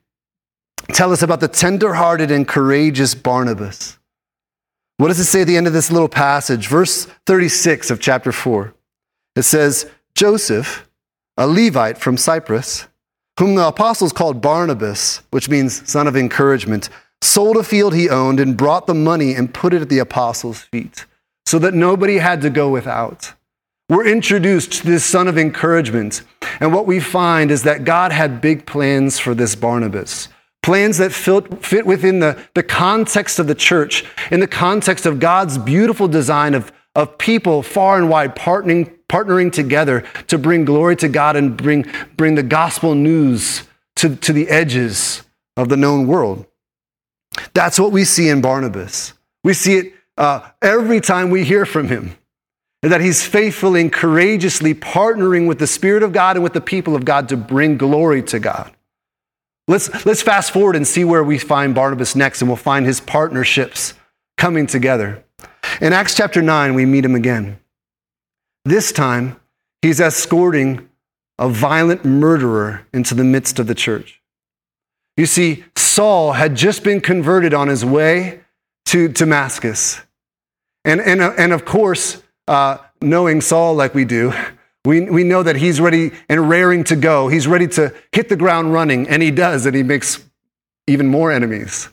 tell 0.93 1.11
us 1.11 1.21
about 1.21 1.39
the 1.39 1.47
tender-hearted 1.47 2.31
and 2.31 2.47
courageous 2.47 3.13
Barnabas. 3.13 3.98
What 4.99 5.07
does 5.07 5.19
it 5.21 5.25
say 5.25 5.41
at 5.41 5.47
the 5.47 5.55
end 5.55 5.65
of 5.65 5.71
this 5.71 5.93
little 5.93 6.09
passage? 6.09 6.67
Verse 6.67 7.05
36 7.25 7.89
of 7.89 8.01
chapter 8.01 8.33
4. 8.33 8.73
It 9.37 9.43
says, 9.43 9.89
Joseph, 10.13 10.89
a 11.37 11.47
Levite 11.47 11.97
from 11.97 12.17
Cyprus, 12.17 12.85
whom 13.39 13.55
the 13.55 13.65
apostles 13.65 14.11
called 14.11 14.41
Barnabas, 14.41 15.21
which 15.31 15.47
means 15.47 15.89
son 15.89 16.05
of 16.05 16.17
encouragement, 16.17 16.89
sold 17.21 17.55
a 17.55 17.63
field 17.63 17.95
he 17.95 18.09
owned 18.09 18.41
and 18.41 18.57
brought 18.57 18.87
the 18.87 18.93
money 18.93 19.35
and 19.35 19.53
put 19.53 19.73
it 19.73 19.81
at 19.81 19.87
the 19.87 19.99
apostles' 19.99 20.63
feet 20.63 21.05
so 21.45 21.57
that 21.59 21.73
nobody 21.73 22.17
had 22.17 22.41
to 22.41 22.49
go 22.49 22.69
without. 22.69 23.35
We're 23.87 24.05
introduced 24.05 24.73
to 24.73 24.85
this 24.85 25.05
son 25.05 25.29
of 25.29 25.37
encouragement. 25.37 26.23
And 26.59 26.73
what 26.73 26.85
we 26.85 26.99
find 26.99 27.51
is 27.51 27.63
that 27.63 27.85
God 27.85 28.11
had 28.11 28.41
big 28.41 28.65
plans 28.65 29.17
for 29.17 29.33
this 29.33 29.55
Barnabas. 29.55 30.27
Plans 30.61 30.97
that 30.97 31.11
fit, 31.11 31.63
fit 31.63 31.85
within 31.85 32.19
the, 32.19 32.37
the 32.53 32.63
context 32.63 33.39
of 33.39 33.47
the 33.47 33.55
church, 33.55 34.05
in 34.29 34.39
the 34.39 34.47
context 34.47 35.05
of 35.05 35.19
God's 35.19 35.57
beautiful 35.57 36.07
design 36.07 36.53
of, 36.53 36.71
of 36.95 37.17
people 37.17 37.63
far 37.63 37.97
and 37.97 38.09
wide 38.09 38.35
partnering, 38.35 38.93
partnering 39.07 39.51
together 39.51 40.03
to 40.27 40.37
bring 40.37 40.65
glory 40.65 40.95
to 40.97 41.07
God 41.07 41.35
and 41.35 41.55
bring, 41.55 41.85
bring 42.17 42.35
the 42.35 42.43
gospel 42.43 42.93
news 42.93 43.63
to, 43.95 44.15
to 44.17 44.33
the 44.33 44.49
edges 44.49 45.23
of 45.57 45.69
the 45.69 45.77
known 45.77 46.07
world. 46.07 46.45
That's 47.53 47.79
what 47.79 47.91
we 47.91 48.03
see 48.03 48.29
in 48.29 48.41
Barnabas. 48.41 49.13
We 49.43 49.53
see 49.53 49.77
it 49.77 49.93
uh, 50.17 50.49
every 50.61 50.99
time 50.99 51.29
we 51.29 51.45
hear 51.45 51.65
from 51.65 51.87
him. 51.87 52.15
that 52.81 53.01
he's 53.01 53.25
faithfully 53.25 53.81
and 53.81 53.91
courageously 53.91 54.73
partnering 54.73 55.47
with 55.47 55.59
the 55.59 55.67
Spirit 55.67 56.03
of 56.03 56.13
God 56.13 56.37
and 56.37 56.43
with 56.43 56.53
the 56.53 56.61
people 56.61 56.95
of 56.95 57.03
God 57.05 57.29
to 57.29 57.37
bring 57.37 57.77
glory 57.77 58.23
to 58.23 58.39
God. 58.39 58.73
Let's, 59.69 60.03
let's 60.03 60.23
fast 60.23 60.49
forward 60.49 60.75
and 60.75 60.87
see 60.87 61.03
where 61.03 61.23
we 61.23 61.37
find 61.37 61.75
Barnabas 61.75 62.15
next, 62.15 62.41
and 62.41 62.49
we'll 62.49 62.57
find 62.57 62.87
his 62.87 62.99
partnerships 62.99 63.93
coming 64.35 64.65
together. 64.65 65.23
In 65.79 65.93
Acts 65.93 66.15
chapter 66.15 66.41
9, 66.41 66.73
we 66.73 66.87
meet 66.87 67.05
him 67.05 67.13
again. 67.13 67.59
This 68.65 68.91
time, 68.91 69.39
he's 69.83 70.01
escorting 70.01 70.89
a 71.37 71.47
violent 71.47 72.03
murderer 72.03 72.87
into 72.91 73.13
the 73.13 73.23
midst 73.23 73.59
of 73.59 73.67
the 73.67 73.75
church. 73.75 74.19
You 75.15 75.27
see, 75.27 75.63
Saul 75.75 76.33
had 76.33 76.55
just 76.55 76.83
been 76.83 76.99
converted 76.99 77.53
on 77.53 77.67
his 77.67 77.85
way 77.85 78.39
to 78.87 79.07
Damascus. 79.07 80.01
And, 80.83 80.99
and, 80.99 81.21
and 81.21 81.53
of 81.53 81.63
course, 81.63 82.23
uh, 82.47 82.79
knowing 83.03 83.39
Saul 83.39 83.75
like 83.75 83.93
we 83.93 84.03
do, 84.03 84.33
we, 84.85 85.01
we 85.09 85.23
know 85.23 85.43
that 85.43 85.57
he's 85.57 85.81
ready 85.81 86.11
and 86.29 86.49
raring 86.49 86.83
to 86.85 86.95
go. 86.95 87.27
He's 87.27 87.47
ready 87.47 87.67
to 87.69 87.93
hit 88.11 88.29
the 88.29 88.35
ground 88.35 88.73
running, 88.73 89.07
and 89.09 89.21
he 89.21 89.31
does, 89.31 89.65
and 89.65 89.75
he 89.75 89.83
makes 89.83 90.23
even 90.87 91.07
more 91.07 91.31
enemies. 91.31 91.89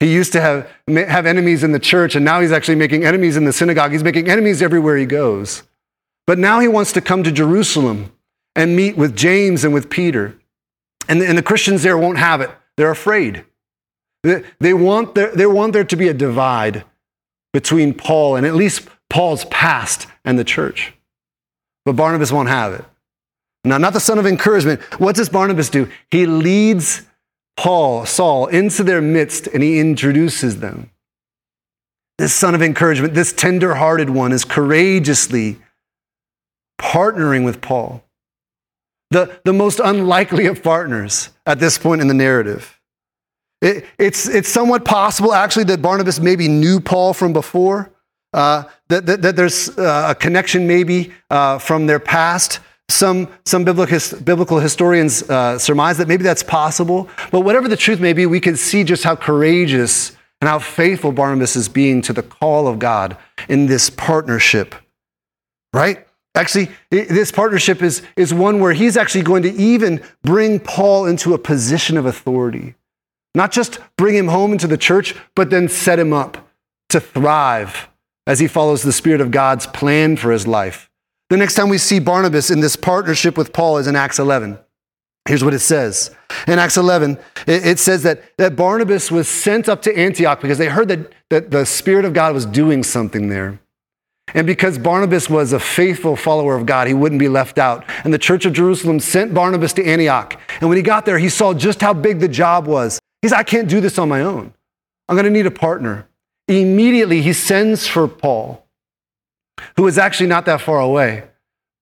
He 0.00 0.12
used 0.12 0.32
to 0.32 0.40
have, 0.40 0.70
have 0.88 1.26
enemies 1.26 1.64
in 1.64 1.72
the 1.72 1.78
church, 1.78 2.14
and 2.14 2.24
now 2.24 2.40
he's 2.40 2.52
actually 2.52 2.76
making 2.76 3.04
enemies 3.04 3.36
in 3.36 3.44
the 3.44 3.52
synagogue. 3.52 3.92
He's 3.92 4.04
making 4.04 4.28
enemies 4.28 4.62
everywhere 4.62 4.96
he 4.96 5.06
goes. 5.06 5.62
But 6.26 6.38
now 6.38 6.60
he 6.60 6.68
wants 6.68 6.92
to 6.92 7.00
come 7.00 7.22
to 7.24 7.32
Jerusalem 7.32 8.12
and 8.56 8.76
meet 8.76 8.96
with 8.96 9.16
James 9.16 9.64
and 9.64 9.74
with 9.74 9.90
Peter. 9.90 10.36
And 11.08 11.20
the, 11.20 11.26
and 11.26 11.36
the 11.36 11.42
Christians 11.42 11.82
there 11.82 11.98
won't 11.98 12.18
have 12.18 12.40
it. 12.40 12.50
They're 12.76 12.90
afraid. 12.90 13.44
They, 14.22 14.42
they, 14.58 14.74
want 14.74 15.14
there, 15.14 15.34
they 15.34 15.46
want 15.46 15.72
there 15.72 15.84
to 15.84 15.96
be 15.96 16.08
a 16.08 16.14
divide 16.14 16.84
between 17.52 17.94
Paul 17.94 18.36
and 18.36 18.46
at 18.46 18.54
least 18.54 18.88
Paul's 19.10 19.44
past 19.46 20.06
and 20.24 20.38
the 20.38 20.44
church. 20.44 20.94
But 21.84 21.96
Barnabas 21.96 22.32
won't 22.32 22.48
have 22.48 22.72
it. 22.72 22.84
Now, 23.64 23.78
not 23.78 23.92
the 23.92 24.00
son 24.00 24.18
of 24.18 24.26
encouragement. 24.26 24.80
What 25.00 25.16
does 25.16 25.28
Barnabas 25.28 25.70
do? 25.70 25.90
He 26.10 26.26
leads 26.26 27.02
Paul, 27.56 28.04
Saul, 28.04 28.46
into 28.46 28.82
their 28.82 29.00
midst 29.00 29.46
and 29.46 29.62
he 29.62 29.78
introduces 29.78 30.60
them. 30.60 30.90
This 32.18 32.34
son 32.34 32.54
of 32.54 32.62
encouragement, 32.62 33.14
this 33.14 33.32
tender 33.32 33.74
hearted 33.74 34.10
one, 34.10 34.32
is 34.32 34.44
courageously 34.44 35.58
partnering 36.80 37.44
with 37.44 37.60
Paul. 37.60 38.04
The, 39.10 39.40
the 39.44 39.52
most 39.52 39.80
unlikely 39.80 40.46
of 40.46 40.62
partners 40.62 41.30
at 41.46 41.58
this 41.58 41.78
point 41.78 42.00
in 42.00 42.08
the 42.08 42.14
narrative. 42.14 42.80
It, 43.62 43.86
it's, 43.98 44.28
it's 44.28 44.48
somewhat 44.48 44.84
possible, 44.84 45.32
actually, 45.32 45.64
that 45.64 45.80
Barnabas 45.80 46.20
maybe 46.20 46.48
knew 46.48 46.80
Paul 46.80 47.14
from 47.14 47.32
before 47.32 47.90
uh, 48.34 48.64
that, 48.88 49.06
that, 49.06 49.22
that, 49.22 49.36
there's 49.36 49.70
uh, 49.78 50.08
a 50.10 50.14
connection 50.14 50.66
maybe 50.66 51.12
uh, 51.30 51.58
from 51.58 51.86
their 51.86 52.00
past. 52.00 52.58
Some, 52.90 53.28
some 53.46 53.64
biblical, 53.64 53.98
biblical 54.18 54.58
historians 54.58 55.22
uh, 55.30 55.58
surmise 55.58 55.96
that 55.98 56.08
maybe 56.08 56.24
that's 56.24 56.42
possible. 56.42 57.08
But 57.30 57.40
whatever 57.40 57.68
the 57.68 57.76
truth 57.76 58.00
may 58.00 58.12
be, 58.12 58.26
we 58.26 58.40
can 58.40 58.56
see 58.56 58.82
just 58.82 59.04
how 59.04 59.14
courageous 59.14 60.10
and 60.40 60.48
how 60.48 60.58
faithful 60.58 61.12
Barnabas 61.12 61.54
is 61.54 61.68
being 61.68 62.02
to 62.02 62.12
the 62.12 62.24
call 62.24 62.66
of 62.66 62.78
God 62.80 63.16
in 63.48 63.66
this 63.66 63.88
partnership. 63.88 64.74
Right? 65.72 66.06
Actually, 66.34 66.70
this 66.90 67.30
partnership 67.30 67.82
is, 67.82 68.02
is 68.16 68.34
one 68.34 68.58
where 68.58 68.72
he's 68.72 68.96
actually 68.96 69.22
going 69.22 69.44
to 69.44 69.52
even 69.52 70.02
bring 70.22 70.58
Paul 70.58 71.06
into 71.06 71.34
a 71.34 71.38
position 71.38 71.96
of 71.96 72.04
authority. 72.04 72.74
Not 73.36 73.52
just 73.52 73.78
bring 73.96 74.16
him 74.16 74.26
home 74.26 74.50
into 74.50 74.66
the 74.66 74.76
church, 74.76 75.14
but 75.36 75.50
then 75.50 75.68
set 75.68 76.00
him 76.00 76.12
up 76.12 76.48
to 76.90 76.98
thrive 77.00 77.88
as 78.26 78.40
he 78.40 78.46
follows 78.46 78.82
the 78.82 78.92
Spirit 78.92 79.20
of 79.20 79.30
God's 79.30 79.66
plan 79.66 80.16
for 80.16 80.32
his 80.32 80.46
life. 80.46 80.90
The 81.30 81.36
next 81.36 81.54
time 81.54 81.68
we 81.68 81.78
see 81.78 81.98
Barnabas 81.98 82.50
in 82.50 82.60
this 82.60 82.76
partnership 82.76 83.36
with 83.36 83.52
Paul 83.52 83.78
is 83.78 83.86
in 83.86 83.96
Acts 83.96 84.18
11. 84.18 84.58
Here's 85.26 85.42
what 85.42 85.54
it 85.54 85.60
says. 85.60 86.14
In 86.46 86.58
Acts 86.58 86.76
11, 86.76 87.18
it 87.46 87.78
says 87.78 88.02
that, 88.02 88.22
that 88.36 88.56
Barnabas 88.56 89.10
was 89.10 89.26
sent 89.26 89.68
up 89.68 89.80
to 89.82 89.96
Antioch 89.96 90.40
because 90.40 90.58
they 90.58 90.68
heard 90.68 90.88
that, 90.88 91.12
that 91.30 91.50
the 91.50 91.64
Spirit 91.64 92.04
of 92.04 92.12
God 92.12 92.34
was 92.34 92.44
doing 92.44 92.82
something 92.82 93.28
there. 93.28 93.58
And 94.34 94.46
because 94.46 94.78
Barnabas 94.78 95.30
was 95.30 95.52
a 95.52 95.60
faithful 95.60 96.16
follower 96.16 96.56
of 96.56 96.66
God, 96.66 96.88
he 96.88 96.94
wouldn't 96.94 97.18
be 97.18 97.28
left 97.28 97.58
out. 97.58 97.84
And 98.04 98.12
the 98.12 98.18
church 98.18 98.44
of 98.44 98.52
Jerusalem 98.52 99.00
sent 99.00 99.32
Barnabas 99.32 99.72
to 99.74 99.84
Antioch. 99.84 100.38
And 100.60 100.68
when 100.68 100.76
he 100.76 100.82
got 100.82 101.06
there, 101.06 101.18
he 101.18 101.28
saw 101.28 101.54
just 101.54 101.80
how 101.80 101.94
big 101.94 102.20
the 102.20 102.28
job 102.28 102.66
was. 102.66 102.98
He 103.22 103.28
said, 103.28 103.38
I 103.38 103.44
can't 103.44 103.68
do 103.68 103.80
this 103.80 103.98
on 103.98 104.08
my 104.08 104.22
own. 104.22 104.52
I'm 105.08 105.16
going 105.16 105.24
to 105.24 105.30
need 105.30 105.46
a 105.46 105.50
partner. 105.50 106.06
Immediately, 106.48 107.22
he 107.22 107.32
sends 107.32 107.86
for 107.86 108.06
Paul, 108.06 108.66
who 109.76 109.84
was 109.84 109.98
actually 109.98 110.26
not 110.28 110.44
that 110.46 110.60
far 110.60 110.80
away. 110.80 111.24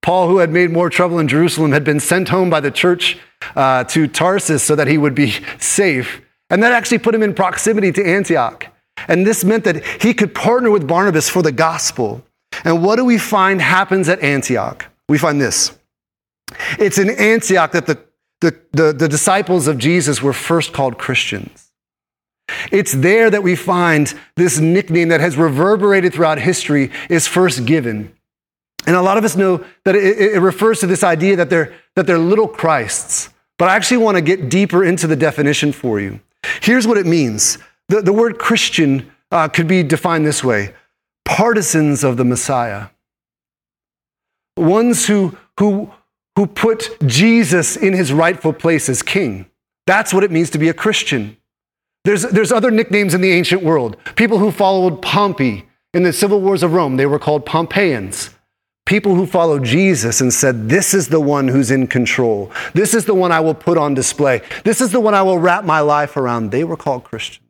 Paul, 0.01 0.27
who 0.27 0.37
had 0.39 0.51
made 0.51 0.69
more 0.69 0.89
trouble 0.89 1.19
in 1.19 1.27
Jerusalem, 1.27 1.71
had 1.71 1.83
been 1.83 1.99
sent 1.99 2.29
home 2.29 2.49
by 2.49 2.59
the 2.59 2.71
church 2.71 3.17
uh, 3.55 3.85
to 3.85 4.07
Tarsus 4.07 4.63
so 4.63 4.75
that 4.75 4.87
he 4.87 4.97
would 4.97 5.15
be 5.15 5.43
safe. 5.59 6.21
And 6.49 6.61
that 6.61 6.71
actually 6.71 6.99
put 6.99 7.15
him 7.15 7.23
in 7.23 7.33
proximity 7.33 7.91
to 7.93 8.05
Antioch. 8.05 8.67
And 9.07 9.25
this 9.25 9.43
meant 9.43 9.63
that 9.63 9.83
he 10.01 10.13
could 10.13 10.35
partner 10.35 10.69
with 10.71 10.87
Barnabas 10.87 11.29
for 11.29 11.41
the 11.41 11.51
gospel. 11.51 12.23
And 12.63 12.83
what 12.83 12.97
do 12.97 13.05
we 13.05 13.17
find 13.17 13.61
happens 13.61 14.07
at 14.09 14.21
Antioch? 14.21 14.85
We 15.09 15.17
find 15.17 15.41
this. 15.41 15.77
It's 16.77 16.97
in 16.97 17.09
Antioch 17.09 17.71
that 17.71 17.87
the, 17.87 17.99
the, 18.41 18.59
the, 18.71 18.93
the 18.93 19.07
disciples 19.07 19.67
of 19.67 19.77
Jesus 19.77 20.21
were 20.21 20.33
first 20.33 20.73
called 20.73 20.97
Christians. 20.97 21.62
It's 22.71 22.93
there 22.93 23.29
that 23.29 23.43
we 23.43 23.55
find 23.55 24.13
this 24.35 24.59
nickname 24.59 25.09
that 25.09 25.21
has 25.21 25.37
reverberated 25.37 26.13
throughout 26.13 26.39
history 26.39 26.91
is 27.09 27.27
first 27.27 27.65
given. 27.65 28.13
And 28.85 28.95
a 28.95 29.01
lot 29.01 29.17
of 29.17 29.23
us 29.23 29.35
know 29.35 29.63
that 29.85 29.95
it, 29.95 30.35
it, 30.35 30.39
refers 30.41 30.79
to 30.81 30.87
this 30.87 31.03
idea 31.03 31.35
that 31.37 31.49
they're, 31.49 31.73
that 31.95 32.05
they're 32.05 32.17
little 32.17 32.47
Christs. 32.47 33.29
But 33.57 33.69
I 33.69 33.75
actually 33.75 33.97
want 33.97 34.17
to 34.17 34.21
get 34.21 34.49
deeper 34.49 34.83
into 34.83 35.07
the 35.07 35.15
definition 35.15 35.71
for 35.71 35.99
you. 35.99 36.19
Here's 36.61 36.85
what 36.85 36.97
it 36.97 37.05
means 37.05 37.57
the, 37.87 38.01
the 38.01 38.13
word 38.13 38.39
Christian 38.39 39.11
uh, 39.31 39.47
could 39.47 39.67
be 39.67 39.83
defined 39.83 40.25
this 40.25 40.43
way 40.43 40.73
partisans 41.25 42.03
of 42.03 42.17
the 42.17 42.25
Messiah, 42.25 42.87
ones 44.57 45.07
who, 45.07 45.37
who, 45.59 45.91
who 46.35 46.47
put 46.47 46.97
Jesus 47.05 47.77
in 47.77 47.93
his 47.93 48.11
rightful 48.11 48.53
place 48.53 48.89
as 48.89 49.01
king. 49.01 49.45
That's 49.85 50.13
what 50.13 50.23
it 50.23 50.31
means 50.31 50.49
to 50.51 50.57
be 50.57 50.69
a 50.69 50.73
Christian. 50.73 51.37
There's, 52.03 52.23
there's 52.23 52.51
other 52.51 52.71
nicknames 52.71 53.13
in 53.13 53.21
the 53.21 53.31
ancient 53.31 53.63
world. 53.63 53.97
People 54.15 54.39
who 54.39 54.51
followed 54.51 55.01
Pompey 55.01 55.65
in 55.93 56.03
the 56.03 56.11
civil 56.11 56.41
wars 56.41 56.63
of 56.63 56.73
Rome, 56.73 56.97
they 56.97 57.05
were 57.05 57.19
called 57.19 57.45
Pompeians. 57.45 58.31
People 58.85 59.15
who 59.15 59.25
followed 59.25 59.63
Jesus 59.63 60.19
and 60.19 60.33
said, 60.33 60.67
This 60.67 60.93
is 60.93 61.07
the 61.07 61.21
one 61.21 61.47
who's 61.47 61.71
in 61.71 61.87
control. 61.87 62.51
This 62.73 62.93
is 62.93 63.05
the 63.05 63.13
one 63.13 63.31
I 63.31 63.39
will 63.39 63.53
put 63.53 63.77
on 63.77 63.93
display. 63.93 64.41
This 64.65 64.81
is 64.81 64.91
the 64.91 64.99
one 64.99 65.13
I 65.13 65.21
will 65.21 65.39
wrap 65.39 65.63
my 65.63 65.79
life 65.79 66.17
around. 66.17 66.51
They 66.51 66.65
were 66.65 66.75
called 66.75 67.05
Christians. 67.05 67.47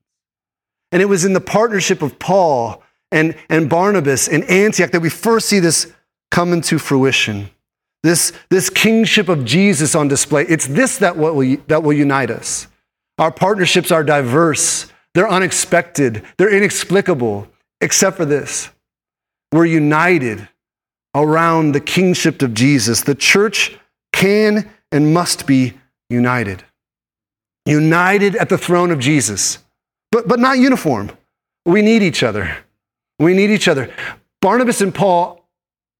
And 0.91 1.01
it 1.01 1.05
was 1.05 1.25
in 1.25 1.33
the 1.33 1.41
partnership 1.41 2.03
of 2.03 2.19
Paul 2.19 2.83
and, 3.11 3.35
and 3.49 3.67
Barnabas 3.67 4.27
in 4.27 4.43
Antioch 4.43 4.91
that 4.91 5.01
we 5.01 5.09
first 5.09 5.49
see 5.49 5.57
this 5.57 5.91
come 6.29 6.53
into 6.53 6.77
fruition. 6.77 7.49
This, 8.03 8.31
this 8.49 8.69
kingship 8.69 9.27
of 9.29 9.43
Jesus 9.43 9.95
on 9.95 10.07
display. 10.07 10.43
It's 10.43 10.67
this 10.67 10.99
that 10.99 11.17
will, 11.17 11.57
that 11.67 11.81
will 11.81 11.93
unite 11.93 12.29
us. 12.29 12.67
Our 13.17 13.31
partnerships 13.31 13.91
are 13.91 14.03
diverse, 14.03 14.87
they're 15.13 15.29
unexpected, 15.29 16.23
they're 16.37 16.55
inexplicable, 16.55 17.47
except 17.81 18.17
for 18.17 18.25
this. 18.25 18.69
We're 19.51 19.65
united 19.65 20.47
around 21.15 21.73
the 21.73 21.79
kingship 21.79 22.41
of 22.41 22.53
Jesus. 22.53 23.01
The 23.01 23.15
church 23.15 23.77
can 24.11 24.69
and 24.91 25.13
must 25.13 25.45
be 25.45 25.73
united. 26.09 26.63
United 27.65 28.35
at 28.35 28.49
the 28.49 28.57
throne 28.57 28.91
of 28.91 28.99
Jesus, 28.99 29.59
but, 30.11 30.27
but 30.27 30.39
not 30.39 30.57
uniform. 30.57 31.11
We 31.65 31.81
need 31.81 32.01
each 32.01 32.23
other. 32.23 32.57
We 33.19 33.33
need 33.33 33.51
each 33.51 33.67
other. 33.67 33.93
Barnabas 34.41 34.81
and 34.81 34.93
Paul, 34.93 35.45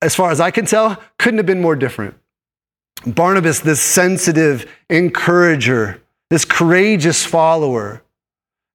as 0.01 0.15
far 0.15 0.31
as 0.31 0.41
I 0.41 0.51
can 0.51 0.65
tell, 0.65 1.01
couldn't 1.17 1.37
have 1.37 1.45
been 1.45 1.61
more 1.61 1.75
different. 1.75 2.15
Barnabas, 3.05 3.61
this 3.61 3.81
sensitive 3.81 4.69
encourager, 4.89 6.02
this 6.33 6.45
courageous 6.45 7.23
follower. 7.23 8.01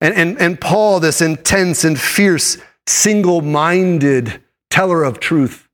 And, 0.01 0.15
and, 0.15 0.41
and 0.41 0.61
Paul, 0.61 1.01
this 1.01 1.21
intense 1.21 1.83
and 1.83 1.99
fierce, 1.99 2.57
single 2.87 3.41
minded 3.41 4.41
teller 4.71 5.03
of 5.03 5.19
truth. 5.19 5.69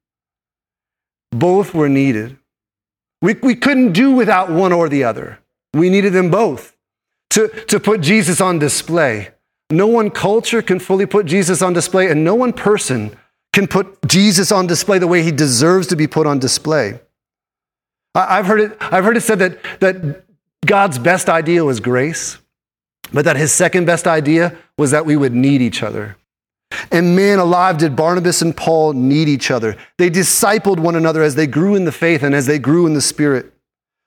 Both 1.31 1.75
were 1.75 1.91
needed. 1.91 2.39
We, 3.21 3.35
we 3.35 3.55
couldn't 3.55 3.93
do 3.93 4.13
without 4.13 4.51
one 4.51 4.73
or 4.73 4.89
the 4.89 5.05
other. 5.05 5.41
We 5.75 5.91
needed 5.91 6.15
them 6.15 6.31
both 6.31 6.75
to, 7.31 7.49
to 7.49 7.79
put 7.79 8.01
Jesus 8.01 8.41
on 8.41 8.59
display. 8.59 9.33
No 9.69 9.87
one 9.87 10.09
culture 10.09 10.63
can 10.63 10.79
fully 10.79 11.05
put 11.05 11.27
Jesus 11.27 11.61
on 11.61 11.75
display, 11.75 12.11
and 12.11 12.25
no 12.25 12.35
one 12.35 12.55
person 12.55 13.15
can 13.53 13.67
put 13.67 14.09
Jesus 14.09 14.51
on 14.51 14.67
display 14.67 14.99
the 14.99 15.07
way 15.07 15.23
he 15.23 15.33
deserves 15.33 15.89
to 15.89 15.97
be 15.97 16.07
put 16.07 16.27
on 16.27 16.39
display. 16.39 16.99
I've 18.15 18.47
heard 18.47 18.61
it, 18.63 18.79
I've 18.81 19.05
heard 19.05 19.19
it 19.19 19.23
said 19.23 19.41
that, 19.41 19.59
that 19.81 20.25
God's 20.65 20.99
best 20.99 21.29
idea 21.29 21.65
was 21.65 21.81
grace, 21.81 22.39
but 23.13 23.25
that 23.25 23.37
his 23.37 23.53
second 23.53 23.85
best 23.85 24.07
idea 24.07 24.57
was 24.79 24.91
that 24.91 25.07
we 25.07 25.17
would 25.17 25.35
need 25.35 25.63
each 25.63 25.83
other. 25.83 26.17
And 26.91 27.15
man 27.15 27.39
alive, 27.39 27.79
did 27.79 27.97
Barnabas 27.97 28.43
and 28.43 28.57
Paul 28.57 28.95
need 28.95 29.29
each 29.29 29.51
other. 29.51 29.77
They 29.99 30.11
discipled 30.11 30.79
one 30.79 30.97
another 30.97 31.23
as 31.23 31.35
they 31.35 31.47
grew 31.47 31.75
in 31.75 31.85
the 31.85 31.93
faith 31.93 32.23
and 32.23 32.35
as 32.35 32.47
they 32.47 32.59
grew 32.59 32.87
in 32.87 32.95
the 32.95 33.01
spirit. 33.01 33.53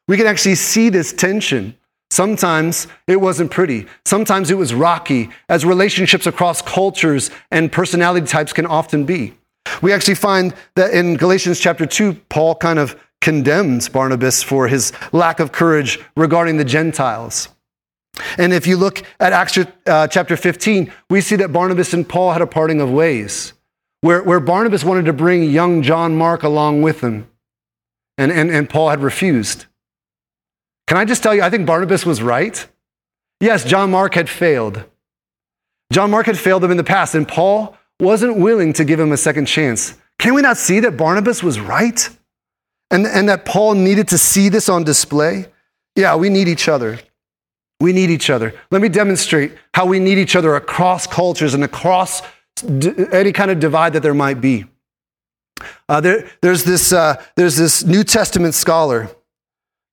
We 0.08 0.18
can 0.18 0.28
actually 0.28 0.56
see 0.56 0.90
this 0.90 1.14
tension. 1.14 1.78
Sometimes 2.10 2.88
it 3.08 3.20
wasn't 3.20 3.52
pretty. 3.52 3.88
Sometimes 4.06 4.50
it 4.50 4.58
was 4.58 4.74
rocky, 4.74 5.30
as 5.50 5.66
relationships 5.66 6.26
across 6.26 6.62
cultures 6.62 7.30
and 7.52 7.72
personality 7.72 8.26
types 8.26 8.54
can 8.54 8.66
often 8.66 9.06
be. 9.06 9.34
We 9.82 9.92
actually 9.92 10.16
find 10.16 10.54
that 10.76 10.92
in 10.94 11.18
Galatians 11.18 11.60
chapter 11.60 11.86
2, 11.86 12.14
Paul 12.30 12.56
kind 12.56 12.80
of 12.80 13.00
condemns 13.22 13.90
Barnabas 13.90 14.44
for 14.44 14.68
his 14.68 14.94
lack 15.12 15.40
of 15.40 15.52
courage 15.52 16.00
regarding 16.16 16.58
the 16.58 16.66
Gentiles. 16.66 17.50
And 18.38 18.54
if 18.54 18.66
you 18.66 18.78
look 18.78 19.04
at 19.20 19.34
Acts 19.34 19.58
uh, 19.86 20.08
chapter 20.08 20.36
15, 20.38 20.92
we 21.10 21.22
see 21.22 21.36
that 21.38 21.54
Barnabas 21.54 21.94
and 21.94 22.08
Paul 22.08 22.34
had 22.34 22.42
a 22.42 22.48
parting 22.48 22.82
of 22.82 22.90
ways, 22.90 23.54
where, 24.02 24.24
where 24.24 24.40
Barnabas 24.40 24.84
wanted 24.84 25.06
to 25.06 25.14
bring 25.14 25.44
young 25.44 25.82
John 25.82 26.16
Mark 26.16 26.44
along 26.44 26.82
with 26.82 27.02
him, 27.02 27.28
and, 28.18 28.32
and, 28.32 28.50
and 28.50 28.70
Paul 28.70 28.90
had 28.90 29.02
refused. 29.02 29.66
Can 30.88 30.98
I 30.98 31.06
just 31.06 31.22
tell 31.22 31.36
you, 31.36 31.42
I 31.42 31.50
think 31.50 31.68
Barnabas 31.68 32.06
was 32.06 32.22
right. 32.22 32.66
Yes, 33.40 33.66
John 33.66 33.92
Mark 33.92 34.16
had 34.16 34.30
failed. 34.30 34.84
John 35.92 36.12
Mark 36.12 36.26
had 36.26 36.38
failed 36.38 36.64
him 36.64 36.72
in 36.72 36.78
the 36.78 36.84
past, 36.84 37.14
and 37.14 37.28
Paul 37.28 37.78
wasn't 38.00 38.38
willing 38.38 38.74
to 38.74 38.86
give 38.86 39.00
him 39.00 39.12
a 39.12 39.18
second 39.18 39.46
chance. 39.46 39.96
Can 40.20 40.34
we 40.34 40.42
not 40.42 40.58
see 40.58 40.80
that 40.80 40.98
Barnabas 40.98 41.44
was 41.44 41.60
right? 41.60 42.10
And, 42.90 43.06
and 43.06 43.28
that 43.30 43.46
Paul 43.46 43.76
needed 43.76 44.08
to 44.10 44.18
see 44.18 44.50
this 44.50 44.70
on 44.70 44.84
display? 44.84 45.48
Yeah, 45.96 46.16
we 46.16 46.30
need 46.30 46.48
each 46.48 46.70
other. 46.70 47.00
We 47.80 47.94
need 47.94 48.10
each 48.10 48.30
other. 48.30 48.54
Let 48.72 48.82
me 48.82 48.90
demonstrate 48.90 49.54
how 49.74 49.86
we 49.86 50.00
need 50.00 50.18
each 50.18 50.36
other 50.36 50.56
across 50.56 51.06
cultures 51.06 51.54
and 51.54 51.64
across 51.64 52.22
any 52.64 53.32
kind 53.32 53.52
of 53.52 53.60
divide 53.60 53.94
that 53.94 54.04
there 54.04 54.14
might 54.14 54.42
be. 54.42 54.66
Uh, 55.90 56.02
there, 56.02 56.30
there's, 56.42 56.64
this, 56.64 56.92
uh, 56.92 57.22
there's 57.36 57.56
this 57.56 57.84
New 57.84 58.04
Testament 58.04 58.54
scholar, 58.54 59.10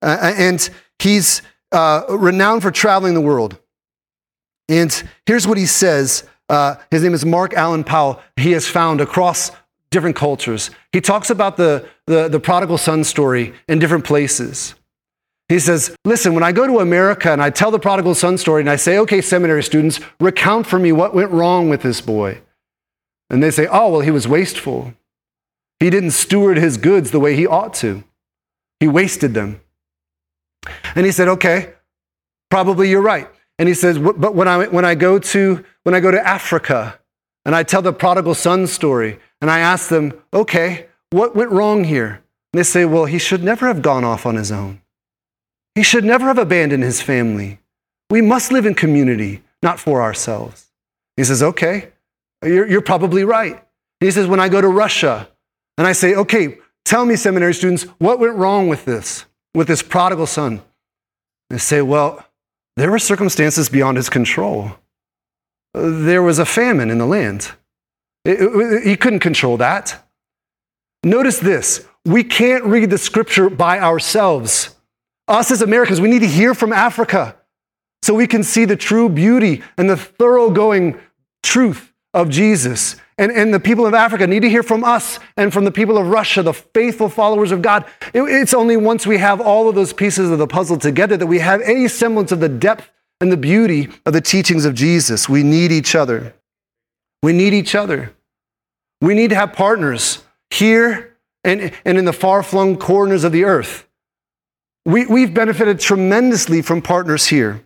uh, 0.03 0.35
and 0.37 0.69
he's 0.99 1.43
uh, 1.73 2.05
renowned 2.09 2.63
for 2.63 2.71
traveling 2.71 3.15
the 3.15 3.21
world. 3.21 3.59
And 4.69 5.03
here's 5.27 5.47
what 5.47 5.59
he 5.59 5.67
says. 5.67 6.27
Uh, 6.49 6.77
his 6.91 7.03
name 7.03 7.15
is 7.15 7.25
Mark 7.25 7.55
Allan 7.55 7.85
Powell. 7.85 8.21
He 8.37 8.53
has 8.53 8.67
found 8.67 9.01
across 9.01 9.51
different 9.95 10.17
cultures. 10.17 10.71
He 10.93 11.01
talks 11.01 11.31
about 11.31 11.57
the, 11.57 11.89
the, 12.07 12.29
the 12.29 12.41
prodigal 12.41 12.77
son 12.77 13.05
story 13.05 13.55
in 13.67 13.79
different 13.79 14.05
places. 14.05 14.75
He 15.49 15.59
says, 15.59 15.95
Listen, 16.05 16.35
when 16.35 16.43
I 16.43 16.53
go 16.53 16.67
to 16.67 16.81
America 16.81 17.31
and 17.31 17.43
I 17.43 17.51
tell 17.51 17.71
the 17.71 17.79
prodigal 17.79 18.15
son 18.15 18.37
story 18.37 18.61
and 18.61 18.69
I 18.69 18.77
say, 18.77 18.99
Okay, 18.99 19.21
seminary 19.21 19.63
students, 19.63 20.01
recount 20.21 20.67
for 20.67 20.79
me 20.79 20.93
what 20.93 21.15
went 21.15 21.31
wrong 21.31 21.69
with 21.69 21.83
this 21.83 22.01
boy. 22.01 22.41
And 23.31 23.43
they 23.43 23.51
say, 23.51 23.67
Oh, 23.71 23.91
well, 23.91 24.01
he 24.01 24.11
was 24.11 24.29
wasteful. 24.29 24.93
He 25.81 25.91
didn't 25.91 26.11
steward 26.11 26.57
his 26.57 26.77
goods 26.77 27.11
the 27.11 27.21
way 27.21 27.37
he 27.37 27.47
ought 27.47 27.75
to, 27.75 28.05
he 28.81 28.89
wasted 28.89 29.33
them. 29.33 29.61
And 30.95 31.07
he 31.07 31.13
said, 31.13 31.29
Okay, 31.29 31.75
probably 32.51 32.91
you're 32.91 33.03
right. 33.03 33.29
And 33.59 33.69
he 33.69 33.75
says, 33.75 33.99
But 33.99 34.35
when 34.35 34.49
I, 34.49 34.67
when 34.67 34.85
I, 34.85 34.95
go, 34.95 35.19
to, 35.19 35.65
when 35.85 35.95
I 35.95 36.01
go 36.01 36.11
to 36.11 36.27
Africa 36.27 36.99
and 37.45 37.55
I 37.55 37.63
tell 37.63 37.83
the 37.83 37.93
prodigal 37.93 38.35
son 38.35 38.67
story 38.67 39.19
and 39.41 39.51
I 39.51 39.61
ask 39.61 39.89
them, 39.89 40.13
Okay, 40.33 40.87
what 41.11 41.37
went 41.37 41.51
wrong 41.51 41.85
here? 41.85 42.23
And 42.53 42.59
they 42.59 42.63
say, 42.63 42.85
Well, 42.85 43.05
he 43.05 43.19
should 43.19 43.43
never 43.43 43.67
have 43.67 43.83
gone 43.83 44.05
off 44.05 44.27
on 44.27 44.37
his 44.37 44.51
own. 44.51 44.81
He 45.75 45.83
should 45.83 46.05
never 46.05 46.27
have 46.27 46.39
abandoned 46.39 46.83
his 46.83 47.03
family. 47.03 47.59
We 48.11 48.21
must 48.21 48.53
live 48.53 48.67
in 48.67 48.75
community, 48.75 49.43
not 49.63 49.81
for 49.81 50.03
ourselves. 50.03 50.67
He 51.17 51.25
says, 51.25 51.43
Okay, 51.43 51.89
you're, 52.45 52.67
you're 52.67 52.81
probably 52.81 53.25
right. 53.25 53.63
He 54.01 54.11
says, 54.11 54.27
When 54.27 54.41
I 54.41 54.49
go 54.49 54.61
to 54.61 54.69
Russia 54.69 55.29
and 55.79 55.87
I 55.87 55.93
say, 55.93 56.15
Okay, 56.15 56.59
tell 56.85 57.05
me, 57.05 57.17
seminary 57.17 57.55
students, 57.55 57.85
what 57.99 58.19
went 58.19 58.37
wrong 58.37 58.69
with 58.69 58.85
this, 58.85 59.27
with 59.55 59.69
this 59.69 59.83
prodigal 59.83 60.27
son? 60.27 60.63
They 61.51 61.59
say, 61.59 61.83
Well, 61.83 62.25
there 62.77 62.91
were 62.91 62.99
circumstances 62.99 63.69
beyond 63.69 63.97
his 63.97 64.11
control. 64.11 64.73
There 65.73 66.23
was 66.23 66.39
a 66.39 66.47
famine 66.47 66.91
in 66.91 66.99
the 66.99 67.07
land. 67.07 67.53
It, 68.25 68.41
it, 68.41 68.87
he 68.87 68.97
couldn't 68.97 69.21
control 69.21 69.57
that. 69.59 70.03
Notice 71.05 71.39
this 71.39 71.87
we 72.05 72.25
can't 72.25 72.65
read 72.65 72.91
the 72.91 72.99
scripture 72.99 73.49
by 73.49 73.81
ourselves. 73.81 74.75
Us 75.27 75.51
as 75.51 75.63
Americans, 75.63 76.01
we 76.01 76.09
need 76.09 76.21
to 76.21 76.29
hear 76.29 76.55
from 76.55 76.73
Africa 76.73 77.37
so 78.03 78.13
we 78.13 78.27
can 78.27 78.43
see 78.43 78.67
the 78.67 78.77
true 78.77 79.09
beauty 79.09 79.63
and 79.79 79.89
the 79.89 79.97
thoroughgoing 79.97 81.01
truth 81.43 81.95
of 82.13 82.29
Jesus. 82.29 82.97
And, 83.17 83.33
and 83.33 83.55
the 83.55 83.61
people 83.61 83.87
of 83.87 83.95
Africa 83.95 84.27
need 84.27 84.41
to 84.41 84.51
hear 84.51 84.63
from 84.63 84.85
us 84.85 85.19
and 85.37 85.53
from 85.53 85.65
the 85.65 85.71
people 85.71 85.97
of 85.97 86.09
Russia, 86.09 86.43
the 86.43 86.53
faithful 86.53 87.09
followers 87.09 87.53
of 87.53 87.63
God. 87.63 87.87
It, 88.13 88.23
it's 88.23 88.53
only 88.53 88.77
once 88.77 89.07
we 89.07 89.19
have 89.19 89.41
all 89.41 89.69
of 89.69 89.75
those 89.75 89.93
pieces 89.93 90.31
of 90.31 90.39
the 90.39 90.47
puzzle 90.47 90.77
together 90.77 91.17
that 91.17 91.27
we 91.27 91.39
have 91.39 91.63
any 91.63 91.89
semblance 91.89 92.33
of 92.33 92.41
the 92.41 92.49
depth 92.49 92.91
and 93.21 93.33
the 93.33 93.37
beauty 93.37 93.89
of 94.05 94.13
the 94.13 94.21
teachings 94.21 94.65
of 94.65 94.75
Jesus. 94.75 95.29
We 95.29 95.43
need 95.43 95.73
each 95.73 95.95
other. 95.95 96.35
We 97.25 97.33
need 97.33 97.55
each 97.55 97.75
other. 97.75 98.15
We 99.01 99.15
need 99.15 99.31
to 99.31 99.37
have 99.37 99.53
partners 99.53 100.23
here 100.51 101.17
and, 101.43 101.73
and 101.85 101.99
in 101.99 102.05
the 102.05 102.13
far 102.13 102.43
flung 102.43 102.77
corners 102.77 103.25
of 103.25 103.33
the 103.33 103.45
earth 103.45 103.85
we, 104.85 105.07
we've 105.07 105.33
benefited 105.33 105.81
tremendously 105.81 106.63
from 106.63 106.83
partners 106.83 107.27
here. 107.27 107.65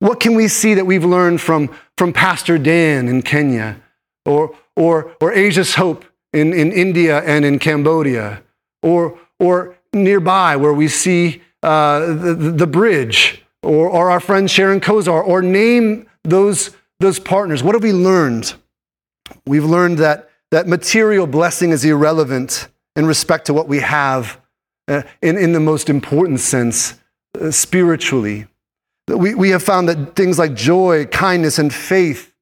What 0.00 0.20
can 0.20 0.34
we 0.34 0.48
see 0.48 0.74
that 0.74 0.86
we've 0.86 1.04
learned 1.04 1.40
from, 1.40 1.74
from 1.96 2.12
Pastor 2.12 2.58
Dan 2.58 3.08
in 3.08 3.22
Kenya 3.22 3.80
or, 4.24 4.54
or, 4.76 5.16
or 5.20 5.32
Asia's 5.32 5.74
Hope 5.74 6.04
in, 6.32 6.52
in 6.52 6.72
India 6.72 7.20
and 7.20 7.44
in 7.44 7.58
Cambodia 7.58 8.42
or, 8.82 9.18
or 9.40 9.76
nearby 9.92 10.56
where 10.56 10.72
we 10.72 10.88
see 10.88 11.42
uh, 11.62 12.00
the, 12.00 12.54
the 12.56 12.66
bridge 12.66 13.42
or, 13.62 13.88
or 13.88 14.10
our 14.10 14.20
friend 14.20 14.50
Sharon 14.50 14.80
Kozar 14.80 15.26
or 15.26 15.42
name 15.42 16.08
those, 16.22 16.76
those 17.00 17.18
partners? 17.18 17.62
What 17.62 17.74
have 17.74 17.82
we 17.82 17.92
learned? 17.92 18.54
We've 19.46 19.64
learned 19.64 19.98
that, 19.98 20.30
that 20.50 20.66
material 20.66 21.26
blessing 21.26 21.70
is 21.70 21.84
irrelevant 21.84 22.68
in 22.96 23.06
respect 23.06 23.46
to 23.46 23.54
what 23.54 23.68
we 23.68 23.78
have 23.80 24.40
uh, 24.88 25.02
in, 25.22 25.36
in 25.36 25.52
the 25.52 25.60
most 25.60 25.88
important 25.90 26.40
sense, 26.40 26.98
uh, 27.40 27.50
spiritually. 27.50 28.46
We, 29.06 29.34
we 29.34 29.50
have 29.50 29.62
found 29.62 29.88
that 29.88 30.16
things 30.16 30.38
like 30.38 30.54
joy, 30.54 31.06
kindness, 31.06 31.58
and 31.58 31.72
faith 31.72 32.34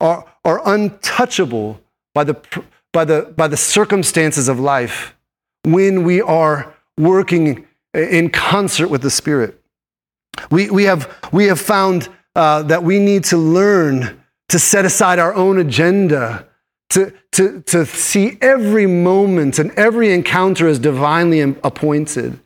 are, 0.00 0.24
are 0.44 0.60
untouchable 0.68 1.80
by 2.14 2.24
the, 2.24 2.34
by, 2.92 3.04
the, 3.04 3.32
by 3.36 3.48
the 3.48 3.56
circumstances 3.56 4.48
of 4.48 4.60
life 4.60 5.14
when 5.64 6.04
we 6.04 6.20
are 6.20 6.74
working 6.96 7.66
in 7.94 8.30
concert 8.30 8.88
with 8.88 9.02
the 9.02 9.10
Spirit. 9.10 9.60
We, 10.50 10.70
we, 10.70 10.84
have, 10.84 11.12
we 11.32 11.46
have 11.46 11.60
found 11.60 12.08
uh, 12.34 12.62
that 12.64 12.82
we 12.82 12.98
need 12.98 13.24
to 13.24 13.36
learn 13.36 14.22
to 14.48 14.58
set 14.58 14.84
aside 14.84 15.18
our 15.18 15.34
own 15.34 15.58
agenda 15.58 16.46
to, 16.90 17.12
to, 17.32 17.62
to 17.62 17.84
see 17.84 18.38
every 18.40 18.86
moment 18.86 19.58
and 19.58 19.70
every 19.72 20.12
encounter 20.12 20.68
as 20.68 20.78
divinely 20.78 21.40
appointed. 21.40 22.38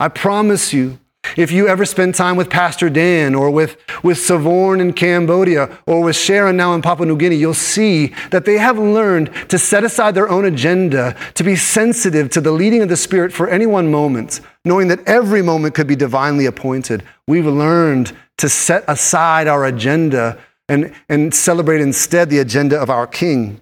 I 0.00 0.08
promise 0.08 0.72
you, 0.72 0.98
if 1.36 1.52
you 1.52 1.68
ever 1.68 1.84
spend 1.84 2.14
time 2.14 2.36
with 2.36 2.48
Pastor 2.48 2.88
Dan 2.88 3.34
or 3.34 3.50
with, 3.50 3.76
with 4.02 4.18
Savorn 4.18 4.80
in 4.80 4.94
Cambodia 4.94 5.78
or 5.86 6.02
with 6.02 6.16
Sharon 6.16 6.56
now 6.56 6.74
in 6.74 6.82
Papua 6.82 7.06
New 7.06 7.16
Guinea, 7.16 7.36
you'll 7.36 7.54
see 7.54 8.14
that 8.30 8.46
they 8.46 8.58
have 8.58 8.78
learned 8.78 9.30
to 9.50 9.58
set 9.58 9.84
aside 9.84 10.14
their 10.14 10.30
own 10.30 10.46
agenda, 10.46 11.14
to 11.34 11.44
be 11.44 11.56
sensitive 11.56 12.30
to 12.30 12.40
the 12.40 12.50
leading 12.50 12.82
of 12.82 12.88
the 12.88 12.96
Spirit 12.96 13.32
for 13.32 13.48
any 13.48 13.66
one 13.66 13.90
moment, 13.90 14.40
knowing 14.64 14.88
that 14.88 15.06
every 15.06 15.42
moment 15.42 15.74
could 15.74 15.86
be 15.86 15.94
divinely 15.94 16.46
appointed. 16.46 17.04
We've 17.28 17.46
learned 17.46 18.16
to 18.38 18.48
set 18.48 18.82
aside 18.88 19.46
our 19.46 19.66
agenda 19.66 20.38
and, 20.70 20.94
and 21.08 21.34
celebrate 21.34 21.80
instead 21.80 22.30
the 22.30 22.38
agenda 22.38 22.80
of 22.80 22.88
our 22.88 23.06
King. 23.06 23.60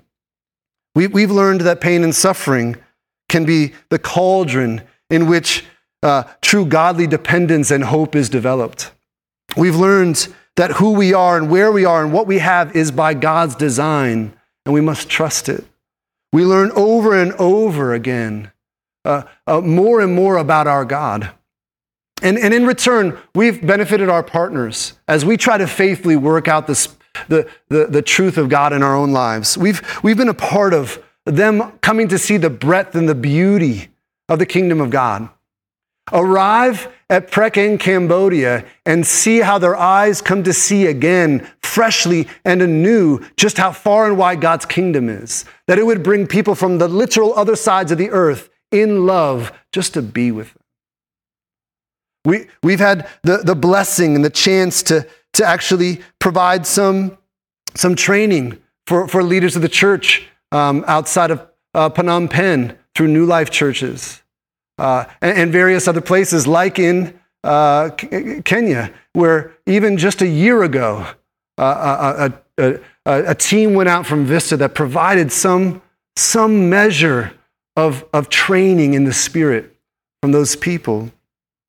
We, 0.94 1.07
we've 1.07 1.31
learned 1.31 1.62
that 1.62 1.81
pain 1.81 2.05
and 2.05 2.14
suffering 2.14 2.77
can 3.29 3.44
be 3.47 3.73
the 3.88 3.99
cauldron 3.99 4.83
in 5.09 5.27
which 5.27 5.64
uh, 6.03 6.25
true 6.42 6.66
godly 6.66 7.07
dependence 7.07 7.71
and 7.71 7.85
hope 7.85 8.14
is 8.14 8.29
developed. 8.29 8.92
We've 9.57 9.75
learned 9.75 10.29
that 10.57 10.73
who 10.73 10.92
we 10.92 11.14
are 11.14 11.38
and 11.38 11.51
where 11.51 11.73
we 11.73 11.85
are 11.85 12.05
and 12.05 12.12
what 12.12 12.27
we 12.27 12.38
have 12.40 12.77
is 12.77 12.90
by 12.90 13.14
God's 13.14 13.55
design, 13.55 14.35
and 14.66 14.75
we 14.75 14.81
must 14.81 15.09
trust 15.09 15.49
it. 15.49 15.64
We 16.33 16.44
learn 16.44 16.71
over 16.73 17.18
and 17.18 17.33
over 17.35 17.94
again 17.94 18.53
uh, 19.07 19.23
uh, 19.47 19.62
more 19.62 20.01
and 20.03 20.14
more 20.14 20.37
about 20.37 20.66
our 20.66 20.85
God. 20.85 21.31
And, 22.21 22.37
and 22.37 22.53
in 22.53 22.66
return, 22.66 23.16
we've 23.35 23.64
benefited 23.64 24.09
our 24.09 24.23
partners 24.23 24.94
as 25.07 25.25
we 25.25 25.37
try 25.37 25.57
to 25.57 25.66
faithfully 25.66 26.16
work 26.16 26.49
out 26.49 26.66
this, 26.66 26.88
the, 27.28 27.48
the, 27.68 27.87
the 27.87 28.02
truth 28.02 28.38
of 28.38 28.48
God 28.48 28.72
in 28.72 28.83
our 28.83 28.96
own 28.96 29.12
lives. 29.12 29.59
We've, 29.59 29.83
we've 30.02 30.16
been 30.16 30.28
a 30.28 30.35
part 30.35 30.74
of 30.74 31.02
them 31.24 31.78
coming 31.81 32.09
to 32.09 32.18
see 32.18 32.37
the 32.37 32.50
breadth 32.50 32.94
and 32.94 33.09
the 33.09 33.14
beauty 33.14 33.88
of 34.28 34.38
the 34.38 34.46
kingdom 34.46 34.81
of 34.81 34.90
God. 34.90 35.28
Arrive 36.12 36.88
at 37.11 37.31
Prek 37.31 37.81
Cambodia 37.81 38.64
and 38.87 39.07
see 39.07 39.40
how 39.40 39.59
their 39.59 39.76
eyes 39.76 40.22
come 40.22 40.42
to 40.44 40.52
see 40.52 40.87
again 40.87 41.48
freshly 41.62 42.28
and 42.44 42.62
anew 42.62 43.20
just 43.37 43.59
how 43.59 43.72
far 43.72 44.07
and 44.07 44.16
wide 44.16 44.40
God's 44.40 44.64
kingdom 44.64 45.09
is. 45.09 45.44
That 45.66 45.78
it 45.78 45.87
would 45.87 46.02
bring 46.02 46.26
people 46.26 46.54
from 46.54 46.78
the 46.78 46.88
literal 46.88 47.35
other 47.35 47.57
sides 47.57 47.92
of 47.92 47.98
the 47.98 48.11
earth 48.11 48.48
in 48.70 49.07
love 49.07 49.52
just 49.72 49.94
to 49.94 50.02
be 50.02 50.31
with 50.31 50.52
them. 50.54 50.62
We, 52.24 52.46
we've 52.62 52.81
had 52.81 53.09
the, 53.22 53.38
the 53.38 53.54
blessing 53.54 54.14
and 54.14 54.24
the 54.24 54.31
chance 54.31 54.83
to, 54.85 55.07
to 55.38 55.46
actually 55.46 56.01
provide 56.18 56.66
some, 56.66 57.16
some 57.74 57.94
training 57.94 58.59
for, 58.87 59.09
for 59.09 59.22
leaders 59.22 59.57
of 59.57 59.62
the 59.62 59.68
church 59.68 60.29
um, 60.53 60.85
outside 60.87 61.31
of 61.31 61.46
uh, 61.74 61.90
Phnom 61.90 62.31
Penh 62.31 62.77
through 62.94 63.09
New 63.09 63.24
Life 63.24 63.51
churches 63.51 64.22
uh, 64.79 65.05
and, 65.20 65.38
and, 65.38 65.53
various 65.53 65.88
other 65.88 66.01
places, 66.01 66.46
like 66.46 66.79
in 66.79 67.18
uh, 67.44 67.90
Kenya, 68.44 68.92
where 69.12 69.53
even 69.66 69.96
just 69.96 70.22
a 70.22 70.27
year 70.27 70.62
ago, 70.62 71.07
uh, 71.59 72.33
a, 72.59 72.62
a, 72.62 72.81
a, 73.05 73.31
a, 73.31 73.35
team 73.35 73.74
went 73.74 73.88
out 73.88 74.07
from 74.07 74.24
Vista 74.24 74.57
that 74.57 74.74
provided 74.74 75.33
some, 75.33 75.83
some 76.16 76.70
measure 76.70 77.33
of, 77.77 78.05
of 78.12 78.29
training 78.29 78.94
in 78.94 79.05
the 79.05 79.12
Spirit 79.12 79.77
from 80.22 80.33
those 80.33 80.57
people. 80.57 81.11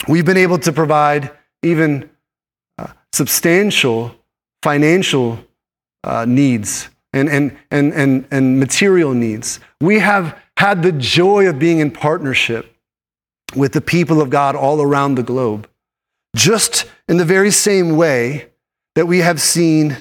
We've 0.08 0.26
been 0.26 0.38
able 0.38 0.60
to 0.60 0.72
provide 0.72 1.32
even 1.64 2.04
uh, 2.04 2.08
substantial 3.14 4.16
financial 4.62 5.40
uh, 6.04 6.26
needs 6.26 6.90
and, 7.14 7.30
and, 7.30 7.58
and, 7.72 7.94
and, 7.94 8.28
and 8.32 8.60
material 8.60 9.14
needs. 9.14 9.60
We 9.82 10.00
have 10.00 10.38
had 10.58 10.84
the 10.84 10.92
joy 10.92 11.48
of 11.48 11.60
being 11.60 11.80
in 11.80 11.92
partnership 11.92 12.76
with 13.56 13.74
the 13.74 13.82
people 13.82 14.22
of 14.22 14.30
God 14.30 14.56
all 14.56 14.82
around 14.82 15.16
the 15.16 15.24
globe, 15.24 15.68
just 16.36 16.86
in 17.08 17.18
the 17.18 17.26
very 17.26 17.52
same 17.52 17.96
way 17.96 18.50
that 18.96 19.08
we 19.08 19.20
have 19.20 19.42
seen 19.42 19.98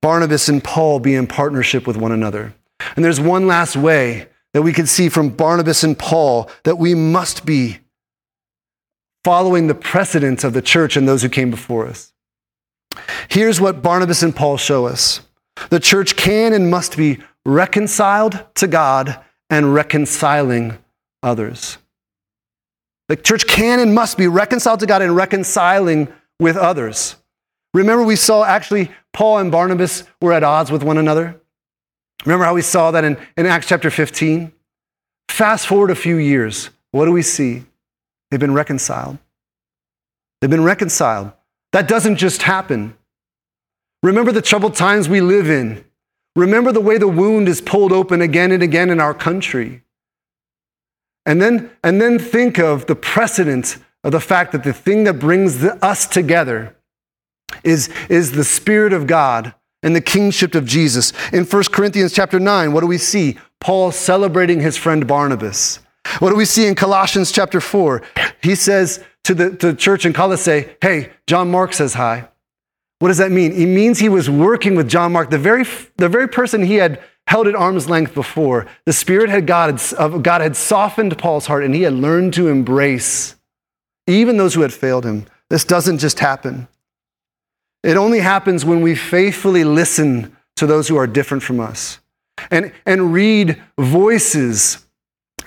Barnabas 0.00 0.48
and 0.48 0.62
Paul 0.62 1.00
be 1.00 1.14
in 1.14 1.26
partnership 1.26 1.86
with 1.86 1.96
one 1.96 2.12
another. 2.12 2.54
And 2.94 3.04
there's 3.04 3.20
one 3.20 3.46
last 3.46 3.76
way 3.76 4.28
that 4.52 4.62
we 4.62 4.72
can 4.72 4.86
see 4.86 5.08
from 5.08 5.30
Barnabas 5.30 5.82
and 5.82 5.98
Paul 5.98 6.50
that 6.64 6.78
we 6.78 6.94
must 6.94 7.44
be 7.44 7.78
following 9.24 9.66
the 9.66 9.74
precedents 9.74 10.44
of 10.44 10.52
the 10.52 10.62
church 10.62 10.96
and 10.96 11.08
those 11.08 11.22
who 11.22 11.28
came 11.28 11.50
before 11.50 11.86
us. 11.86 12.12
Here's 13.28 13.60
what 13.60 13.82
Barnabas 13.82 14.22
and 14.22 14.34
Paul 14.34 14.56
show 14.56 14.86
us 14.86 15.20
the 15.70 15.80
church 15.80 16.16
can 16.16 16.52
and 16.52 16.70
must 16.70 16.96
be 16.96 17.18
reconciled 17.44 18.44
to 18.56 18.66
God 18.66 19.18
and 19.48 19.72
reconciling 19.72 20.78
others. 21.22 21.78
The 23.08 23.16
church 23.16 23.46
can 23.46 23.78
and 23.78 23.94
must 23.94 24.18
be 24.18 24.26
reconciled 24.26 24.80
to 24.80 24.86
God 24.86 25.00
and 25.00 25.14
reconciling 25.14 26.12
with 26.40 26.56
others. 26.56 27.16
Remember, 27.72 28.02
we 28.02 28.16
saw 28.16 28.44
actually 28.44 28.90
Paul 29.12 29.38
and 29.38 29.52
Barnabas 29.52 30.04
were 30.20 30.32
at 30.32 30.42
odds 30.42 30.70
with 30.70 30.82
one 30.82 30.98
another. 30.98 31.40
Remember 32.24 32.44
how 32.44 32.54
we 32.54 32.62
saw 32.62 32.90
that 32.90 33.04
in, 33.04 33.16
in 33.36 33.46
Acts 33.46 33.68
chapter 33.68 33.90
15? 33.90 34.52
Fast 35.28 35.66
forward 35.66 35.90
a 35.90 35.94
few 35.94 36.16
years. 36.16 36.70
What 36.90 37.04
do 37.04 37.12
we 37.12 37.22
see? 37.22 37.64
They've 38.30 38.40
been 38.40 38.54
reconciled. 38.54 39.18
They've 40.40 40.50
been 40.50 40.64
reconciled. 40.64 41.32
That 41.76 41.88
doesn't 41.88 42.16
just 42.16 42.44
happen. 42.44 42.96
Remember 44.02 44.32
the 44.32 44.40
troubled 44.40 44.76
times 44.76 45.10
we 45.10 45.20
live 45.20 45.50
in. 45.50 45.84
Remember 46.34 46.72
the 46.72 46.80
way 46.80 46.96
the 46.96 47.06
wound 47.06 47.48
is 47.48 47.60
pulled 47.60 47.92
open 47.92 48.22
again 48.22 48.50
and 48.50 48.62
again 48.62 48.88
in 48.88 48.98
our 48.98 49.12
country. 49.12 49.82
And 51.26 51.42
then, 51.42 51.70
and 51.84 52.00
then 52.00 52.18
think 52.18 52.58
of 52.58 52.86
the 52.86 52.96
precedent 52.96 53.76
of 54.02 54.12
the 54.12 54.20
fact 54.20 54.52
that 54.52 54.64
the 54.64 54.72
thing 54.72 55.04
that 55.04 55.18
brings 55.18 55.58
the, 55.58 55.74
us 55.84 56.06
together 56.06 56.74
is, 57.62 57.90
is 58.08 58.32
the 58.32 58.44
Spirit 58.44 58.94
of 58.94 59.06
God 59.06 59.54
and 59.82 59.94
the 59.94 60.00
kingship 60.00 60.54
of 60.54 60.64
Jesus. 60.64 61.12
In 61.30 61.44
1 61.44 61.64
Corinthians 61.64 62.14
chapter 62.14 62.40
9, 62.40 62.72
what 62.72 62.80
do 62.80 62.86
we 62.86 62.96
see? 62.96 63.36
Paul 63.60 63.92
celebrating 63.92 64.60
his 64.60 64.78
friend 64.78 65.06
Barnabas. 65.06 65.80
What 66.20 66.30
do 66.30 66.36
we 66.36 66.46
see 66.46 66.66
in 66.66 66.74
Colossians 66.74 67.32
chapter 67.32 67.60
4? 67.60 68.00
He 68.42 68.54
says 68.54 69.04
to 69.26 69.34
the, 69.34 69.50
to 69.56 69.72
the 69.72 69.74
church 69.74 70.06
in 70.06 70.12
Colossae, 70.12 70.68
hey, 70.80 71.10
John 71.26 71.50
Mark 71.50 71.72
says 71.72 71.94
hi. 71.94 72.28
What 73.00 73.08
does 73.08 73.18
that 73.18 73.32
mean? 73.32 73.50
It 73.52 73.66
means 73.66 73.98
he 73.98 74.08
was 74.08 74.30
working 74.30 74.76
with 74.76 74.88
John 74.88 75.12
Mark, 75.12 75.30
the 75.30 75.38
very, 75.38 75.64
the 75.96 76.08
very 76.08 76.28
person 76.28 76.62
he 76.62 76.76
had 76.76 77.02
held 77.26 77.48
at 77.48 77.56
arm's 77.56 77.90
length 77.90 78.14
before. 78.14 78.68
The 78.84 78.92
Spirit 78.92 79.28
had 79.28 79.48
God, 79.48 79.82
of 79.98 80.22
God 80.22 80.40
had 80.40 80.54
softened 80.54 81.18
Paul's 81.18 81.46
heart, 81.46 81.64
and 81.64 81.74
he 81.74 81.82
had 81.82 81.92
learned 81.92 82.34
to 82.34 82.46
embrace 82.46 83.34
even 84.06 84.36
those 84.36 84.54
who 84.54 84.62
had 84.62 84.72
failed 84.72 85.04
him. 85.04 85.26
This 85.50 85.64
doesn't 85.64 85.98
just 85.98 86.20
happen. 86.20 86.68
It 87.82 87.96
only 87.96 88.20
happens 88.20 88.64
when 88.64 88.80
we 88.80 88.94
faithfully 88.94 89.64
listen 89.64 90.36
to 90.54 90.66
those 90.66 90.86
who 90.86 90.96
are 90.96 91.08
different 91.08 91.42
from 91.42 91.58
us 91.58 91.98
and, 92.52 92.72
and 92.86 93.12
read 93.12 93.60
voices 93.76 94.85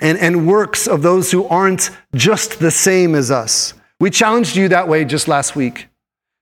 and, 0.00 0.18
and 0.18 0.46
works 0.46 0.86
of 0.86 1.02
those 1.02 1.30
who 1.32 1.46
aren't 1.46 1.90
just 2.14 2.60
the 2.60 2.70
same 2.70 3.14
as 3.14 3.30
us. 3.30 3.74
We 3.98 4.10
challenged 4.10 4.56
you 4.56 4.68
that 4.68 4.88
way 4.88 5.04
just 5.04 5.28
last 5.28 5.56
week 5.56 5.88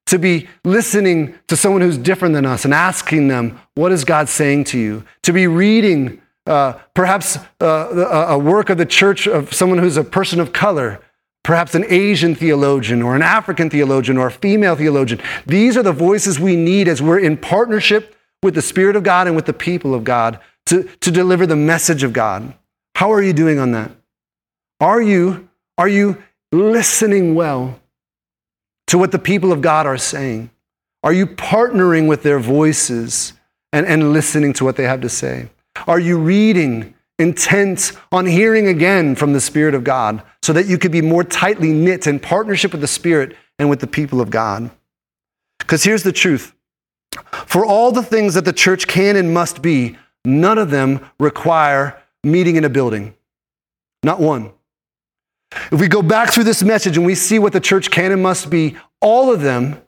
to 0.06 0.18
be 0.18 0.48
listening 0.64 1.34
to 1.48 1.56
someone 1.56 1.82
who's 1.82 1.98
different 1.98 2.34
than 2.34 2.46
us 2.46 2.64
and 2.64 2.72
asking 2.72 3.28
them, 3.28 3.60
What 3.74 3.92
is 3.92 4.04
God 4.04 4.28
saying 4.28 4.64
to 4.64 4.78
you? 4.78 5.04
To 5.22 5.32
be 5.32 5.46
reading 5.46 6.22
uh, 6.46 6.74
perhaps 6.94 7.38
uh, 7.60 8.26
a 8.28 8.38
work 8.38 8.70
of 8.70 8.78
the 8.78 8.86
church 8.86 9.26
of 9.26 9.52
someone 9.52 9.78
who's 9.78 9.98
a 9.98 10.04
person 10.04 10.40
of 10.40 10.52
color, 10.54 11.00
perhaps 11.44 11.74
an 11.74 11.84
Asian 11.88 12.34
theologian 12.34 13.02
or 13.02 13.14
an 13.14 13.22
African 13.22 13.68
theologian 13.68 14.16
or 14.16 14.28
a 14.28 14.32
female 14.32 14.74
theologian. 14.74 15.20
These 15.46 15.76
are 15.76 15.82
the 15.82 15.92
voices 15.92 16.40
we 16.40 16.56
need 16.56 16.88
as 16.88 17.02
we're 17.02 17.18
in 17.18 17.36
partnership 17.36 18.16
with 18.42 18.54
the 18.54 18.62
Spirit 18.62 18.96
of 18.96 19.02
God 19.02 19.26
and 19.26 19.36
with 19.36 19.44
the 19.44 19.52
people 19.52 19.94
of 19.94 20.04
God 20.04 20.40
to, 20.66 20.84
to 21.00 21.10
deliver 21.10 21.46
the 21.46 21.56
message 21.56 22.02
of 22.02 22.14
God. 22.14 22.54
How 22.98 23.12
are 23.12 23.22
you 23.22 23.32
doing 23.32 23.60
on 23.60 23.70
that? 23.70 23.92
Are 24.80 25.00
you, 25.00 25.48
are 25.78 25.86
you 25.86 26.20
listening 26.50 27.36
well 27.36 27.78
to 28.88 28.98
what 28.98 29.12
the 29.12 29.20
people 29.20 29.52
of 29.52 29.60
God 29.60 29.86
are 29.86 29.96
saying? 29.96 30.50
Are 31.04 31.12
you 31.12 31.24
partnering 31.24 32.08
with 32.08 32.24
their 32.24 32.40
voices 32.40 33.34
and, 33.72 33.86
and 33.86 34.12
listening 34.12 34.52
to 34.54 34.64
what 34.64 34.74
they 34.74 34.82
have 34.82 35.00
to 35.02 35.08
say? 35.08 35.48
Are 35.86 36.00
you 36.00 36.18
reading, 36.18 36.92
intent 37.20 37.92
on 38.10 38.26
hearing 38.26 38.66
again 38.66 39.14
from 39.14 39.32
the 39.32 39.40
Spirit 39.40 39.76
of 39.76 39.84
God 39.84 40.20
so 40.42 40.52
that 40.52 40.66
you 40.66 40.76
could 40.76 40.90
be 40.90 41.00
more 41.00 41.22
tightly 41.22 41.70
knit 41.70 42.08
in 42.08 42.18
partnership 42.18 42.72
with 42.72 42.80
the 42.80 42.88
Spirit 42.88 43.36
and 43.60 43.70
with 43.70 43.78
the 43.78 43.86
people 43.86 44.20
of 44.20 44.30
God? 44.30 44.72
Because 45.60 45.84
here's 45.84 46.02
the 46.02 46.10
truth 46.10 46.52
for 47.46 47.64
all 47.64 47.92
the 47.92 48.02
things 48.02 48.34
that 48.34 48.44
the 48.44 48.52
church 48.52 48.88
can 48.88 49.14
and 49.14 49.32
must 49.32 49.62
be, 49.62 49.96
none 50.24 50.58
of 50.58 50.70
them 50.70 51.08
require 51.20 51.96
meeting 52.24 52.56
in 52.56 52.64
a 52.64 52.68
building. 52.68 53.14
Not 54.02 54.20
one. 54.20 54.52
If 55.72 55.80
we 55.80 55.88
go 55.88 56.02
back 56.02 56.32
through 56.32 56.44
this 56.44 56.62
message 56.62 56.96
and 56.96 57.06
we 57.06 57.14
see 57.14 57.38
what 57.38 57.52
the 57.52 57.60
church 57.60 57.90
can 57.90 58.12
and 58.12 58.22
must 58.22 58.50
be, 58.50 58.76
all 59.00 59.32
of 59.32 59.40
them 59.40 59.80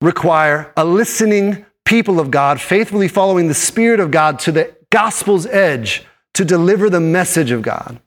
require 0.00 0.72
a 0.76 0.84
listening 0.84 1.64
people 1.84 2.18
of 2.18 2.30
God, 2.30 2.60
faithfully 2.60 3.08
following 3.08 3.48
the 3.48 3.54
Spirit 3.54 4.00
of 4.00 4.10
God 4.10 4.38
to 4.40 4.52
the 4.52 4.74
gospel's 4.90 5.46
edge 5.46 6.04
to 6.34 6.44
deliver 6.44 6.90
the 6.90 7.00
message 7.00 7.50
of 7.50 7.62
God. 7.62 8.00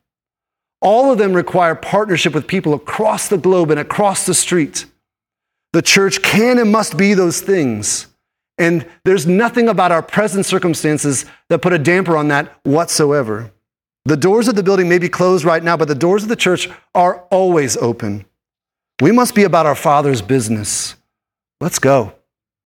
All 0.81 1.11
of 1.11 1.17
them 1.17 1.33
require 1.33 1.75
partnership 1.75 2.33
with 2.33 2.47
people 2.47 2.73
across 2.73 3.27
the 3.27 3.37
globe 3.37 3.71
and 3.71 3.79
across 3.79 4.25
the 4.25 4.33
street. 4.33 4.85
The 5.73 5.81
church 5.81 6.21
can 6.21 6.57
and 6.57 6.71
must 6.71 6.97
be 6.97 7.13
those 7.13 7.41
things. 7.41 8.07
And 8.57 8.85
there's 9.05 9.25
nothing 9.25 9.69
about 9.69 9.91
our 9.91 10.01
present 10.01 10.45
circumstances 10.45 11.25
that 11.49 11.61
put 11.61 11.73
a 11.73 11.79
damper 11.79 12.17
on 12.17 12.27
that 12.29 12.59
whatsoever. 12.63 13.51
The 14.09 14.17
doors 14.17 14.47
of 14.47 14.55
the 14.55 14.63
building 14.63 14.89
may 14.89 14.97
be 14.97 15.07
closed 15.07 15.45
right 15.45 15.63
now, 15.63 15.77
but 15.77 15.87
the 15.87 15.93
doors 15.93 16.23
of 16.23 16.29
the 16.29 16.35
church 16.35 16.67
are 16.95 17.25
always 17.29 17.77
open. 17.77 18.25
We 19.01 19.11
must 19.11 19.35
be 19.35 19.43
about 19.43 19.67
our 19.67 19.75
Father's 19.75 20.23
business. 20.23 20.95
Let's 21.61 21.77
go. 21.77 22.15